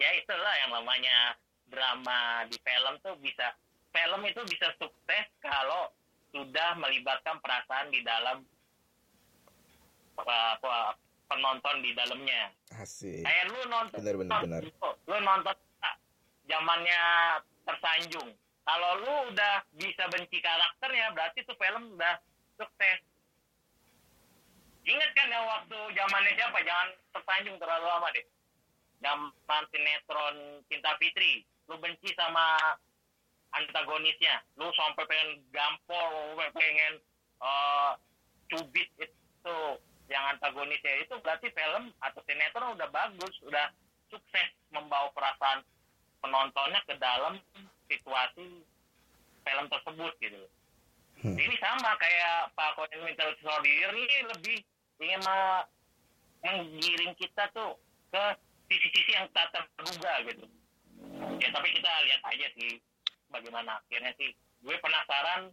Ya 0.00 0.08
itulah 0.16 0.54
yang 0.64 0.72
namanya 0.80 1.36
drama 1.68 2.48
di 2.48 2.56
film 2.64 2.96
tuh 3.04 3.12
bisa 3.20 3.52
film 3.90 4.20
itu 4.26 4.40
bisa 4.46 4.70
sukses 4.78 5.26
kalau 5.42 5.90
sudah 6.30 6.78
melibatkan 6.78 7.42
perasaan 7.42 7.90
di 7.90 8.00
dalam 8.06 8.46
uh, 10.18 10.94
penonton 11.26 11.82
di 11.82 11.90
dalamnya. 11.94 12.54
Asik. 12.78 13.22
Kayak 13.26 13.44
lu 13.50 13.60
nonton 13.70 13.98
Bener, 14.02 14.16
bener, 14.18 14.40
bener. 14.46 14.62
lu 15.06 15.16
nonton 15.22 15.56
zamannya 16.46 17.02
tersanjung. 17.66 18.30
Kalau 18.66 18.90
lu 19.02 19.14
udah 19.34 19.66
bisa 19.74 20.06
benci 20.10 20.38
karakternya 20.38 21.10
berarti 21.14 21.42
tuh 21.46 21.58
film 21.58 21.98
udah 21.98 22.18
sukses. 22.58 22.98
Ingat 24.86 25.10
kan 25.14 25.28
yang 25.30 25.46
waktu 25.46 25.78
zamannya 25.94 26.32
siapa? 26.38 26.58
Jangan 26.62 26.88
tersanjung 27.14 27.56
terlalu 27.58 27.86
lama 27.86 28.08
deh. 28.14 28.26
Zaman 29.00 29.64
sinetron 29.72 30.36
Cinta 30.70 30.92
Fitri 31.00 31.42
lu 31.70 31.78
benci 31.78 32.10
sama 32.18 32.76
antagonisnya. 33.54 34.42
Lu 34.58 34.70
sampai 34.74 35.04
pengen 35.06 35.30
gampol 35.50 36.38
pengen 36.54 36.92
eh, 37.42 37.92
cubit 38.50 38.88
itu 38.98 39.58
yang 40.10 40.24
antagonisnya. 40.36 41.06
Itu 41.06 41.18
berarti 41.22 41.50
film 41.54 41.94
atau 42.02 42.20
sinetron 42.26 42.74
udah 42.74 42.88
bagus 42.90 43.34
udah 43.46 43.70
sukses 44.10 44.48
membawa 44.74 45.10
perasaan 45.14 45.62
penontonnya 46.20 46.80
ke 46.84 46.94
dalam 46.98 47.38
situasi 47.86 48.62
film 49.46 49.66
tersebut 49.70 50.12
gitu. 50.20 50.42
Hmm. 51.20 51.36
ini 51.36 51.52
sama 51.60 52.00
kayak 52.00 52.48
Pak 52.56 52.80
Conan 52.80 53.04
Winter 53.04 53.28
Soldier 53.44 53.92
ini 53.92 54.16
lebih 54.32 54.58
ingin 55.04 55.20
me- 55.20 55.68
menggiring 56.40 57.12
kita 57.20 57.44
tuh 57.52 57.76
ke 58.08 58.24
sisi-sisi 58.72 59.12
yang 59.12 59.28
tak 59.36 59.52
terduga 59.52 60.12
gitu. 60.24 60.48
Ya 61.36 61.48
tapi 61.52 61.68
kita 61.76 61.90
lihat 62.08 62.22
aja 62.24 62.46
sih 62.56 62.80
bagaimana 63.30 63.80
akhirnya 63.80 64.12
sih 64.18 64.30
gue 64.60 64.76
penasaran 64.82 65.48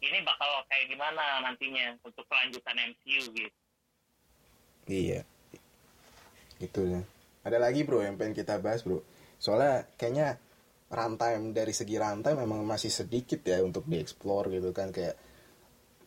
ini 0.00 0.24
bakal 0.24 0.64
kayak 0.68 0.88
gimana 0.88 1.44
nantinya 1.44 1.92
untuk 2.04 2.24
kelanjutan 2.28 2.76
MCU 2.94 3.28
gitu 3.36 3.60
Iya. 4.90 5.22
Itu 6.58 6.82
ya. 6.84 7.00
Ada 7.46 7.62
lagi 7.62 7.86
bro 7.86 8.02
yang 8.02 8.18
pengen 8.18 8.36
kita 8.36 8.58
bahas 8.58 8.82
bro. 8.82 9.00
Soalnya 9.40 9.86
kayaknya 9.96 10.36
runtime 10.90 11.54
dari 11.54 11.70
segi 11.70 11.96
runtime 11.96 12.42
memang 12.42 12.66
masih 12.66 12.90
sedikit 12.90 13.40
ya 13.46 13.62
untuk 13.62 13.86
dieksplor 13.86 14.50
gitu 14.50 14.74
kan 14.74 14.90
kayak 14.90 15.14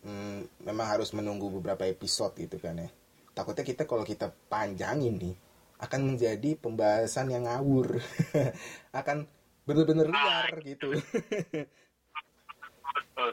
hmm, 0.04 0.62
memang 0.68 0.86
harus 0.86 1.16
menunggu 1.16 1.48
beberapa 1.48 1.88
episode 1.88 2.36
gitu 2.38 2.60
kan 2.60 2.78
ya. 2.78 2.88
Takutnya 3.34 3.66
kita 3.66 3.82
kalau 3.88 4.06
kita 4.06 4.30
panjangin 4.46 5.18
nih 5.18 5.34
akan 5.82 6.14
menjadi 6.14 6.54
pembahasan 6.60 7.32
yang 7.34 7.50
ngawur. 7.50 7.98
akan 9.00 9.26
bener-bener 9.64 10.06
liar 10.12 10.52
gitu. 10.60 10.92
Betul. 12.94 13.30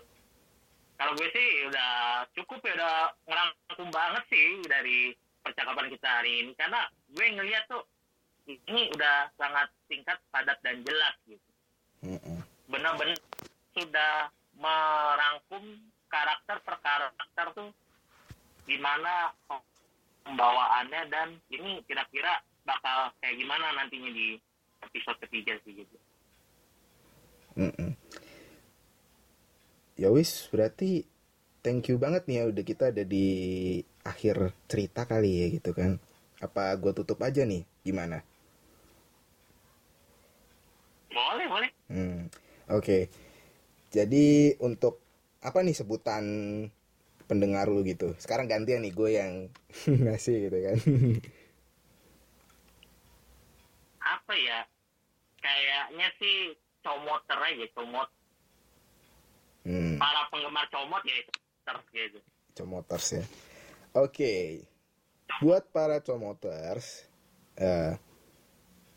Kalau 1.01 1.11
gue 1.17 1.29
sih 1.33 1.49
udah 1.67 1.91
cukup 2.37 2.59
ya 2.61 2.73
udah 2.77 2.95
ngerangkum 3.27 3.89
banget 3.91 4.23
sih 4.31 4.47
dari 4.69 5.11
percakapan 5.41 5.89
kita 5.89 6.07
hari 6.21 6.45
ini 6.45 6.51
karena 6.53 6.85
gue 7.11 7.25
ngeliat 7.25 7.65
tuh 7.67 7.83
ini 8.47 8.89
udah 8.93 9.33
sangat 9.35 9.67
singkat, 9.89 10.17
padat 10.29 10.57
dan 10.61 10.81
jelas 10.85 11.15
gitu. 11.25 11.49
Benar-benar 12.69 13.17
sudah 13.73 14.29
merangkum 14.55 15.63
karakter 16.11 16.59
per 16.61 16.75
karakter 16.83 17.47
tuh 17.55 17.69
gimana 18.69 19.33
pembawaannya 20.27 21.01
dan 21.09 21.33
ini 21.49 21.81
kira-kira 21.89 22.39
bakal 22.61 23.09
kayak 23.19 23.41
gimana 23.41 23.73
nantinya 23.73 24.11
di 24.13 24.37
episode 24.85 25.17
ketiga 25.25 25.57
sih 25.65 25.81
gitu. 25.81 25.97
Mm-mm. 27.57 27.91
Ya 29.99 30.09
wis, 30.09 30.47
berarti 30.49 31.05
thank 31.61 31.91
you 31.91 31.99
banget 32.01 32.25
nih 32.25 32.41
ya 32.41 32.43
udah 32.49 32.63
kita 32.65 32.83
ada 32.89 33.03
di 33.05 33.27
akhir 34.01 34.55
cerita 34.65 35.05
kali 35.05 35.45
ya 35.45 35.47
gitu 35.53 35.71
kan. 35.77 36.01
Apa 36.41 36.73
gue 36.79 36.91
tutup 36.95 37.21
aja 37.21 37.45
nih? 37.45 37.61
Gimana? 37.85 38.25
Boleh, 41.11 41.45
boleh. 41.45 41.69
Hmm. 41.91 42.31
Oke. 42.71 43.11
Jadi 43.91 44.55
untuk 44.63 45.03
apa 45.43 45.59
nih 45.61 45.75
sebutan 45.75 46.23
pendengar 47.27 47.67
lu 47.67 47.83
gitu? 47.83 48.15
Sekarang 48.17 48.47
gantian 48.47 48.81
nih 48.81 48.95
gue 48.95 49.09
yang 49.11 49.33
ngasih 50.07 50.49
gitu 50.49 50.57
kan. 50.65 50.77
Apa 54.01 54.33
ya? 54.33 54.59
Kayaknya 55.41 56.07
sih 56.17 56.55
comoter 56.81 57.39
aja, 57.39 57.65
comot. 57.77 58.09
hmm. 59.65 59.97
Para 60.01 60.21
penggemar 60.33 60.65
comot 60.73 61.01
ya 61.05 61.15
terus 61.61 61.85
gitu. 61.93 62.19
Comoters 62.57 63.07
ya. 63.21 63.23
Oke. 63.97 64.65
Buat 65.39 65.71
para 65.71 66.03
comoters 66.03 67.07
eh, 67.55 67.95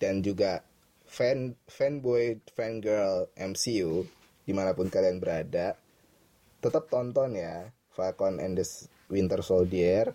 dan 0.02 0.20
juga 0.24 0.66
fan 1.06 1.54
fanboy 1.70 2.42
fangirl 2.52 3.30
MCU 3.38 4.02
di 4.44 4.52
mana 4.52 4.76
pun 4.76 4.92
kalian 4.92 5.22
berada, 5.22 5.72
tetap 6.60 6.92
tonton 6.92 7.32
ya 7.32 7.72
Falcon 7.96 8.42
and 8.42 8.58
the 8.60 8.66
Winter 9.08 9.40
Soldier. 9.40 10.12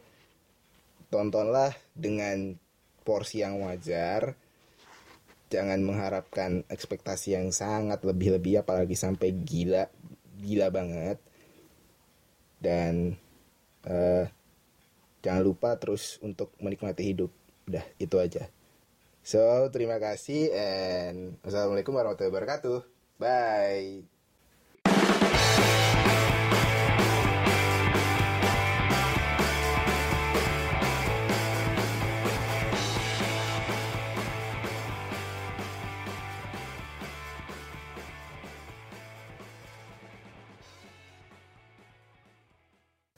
Tontonlah 1.10 1.74
dengan 1.98 2.54
porsi 3.02 3.42
yang 3.42 3.66
wajar. 3.66 4.38
Jangan 5.50 5.82
mengharapkan 5.82 6.62
ekspektasi 6.70 7.34
yang 7.34 7.50
sangat 7.50 8.06
lebih-lebih 8.06 8.62
apalagi 8.62 8.94
sampai 8.94 9.34
gila 9.34 9.90
gila 10.38 10.70
banget. 10.70 11.18
Dan 12.62 13.18
eh, 13.86 14.26
jangan 15.26 15.44
lupa 15.44 15.76
terus 15.82 16.22
untuk 16.22 16.54
menikmati 16.62 17.02
hidup. 17.02 17.34
Udah 17.66 17.86
itu 17.98 18.16
aja. 18.22 18.48
So 19.26 19.68
terima 19.70 20.00
kasih 20.00 20.54
and 20.56 21.38
wassalamualaikum 21.44 21.94
warahmatullahi 21.94 22.34
wabarakatuh. 22.34 22.80
Bye 23.20 24.19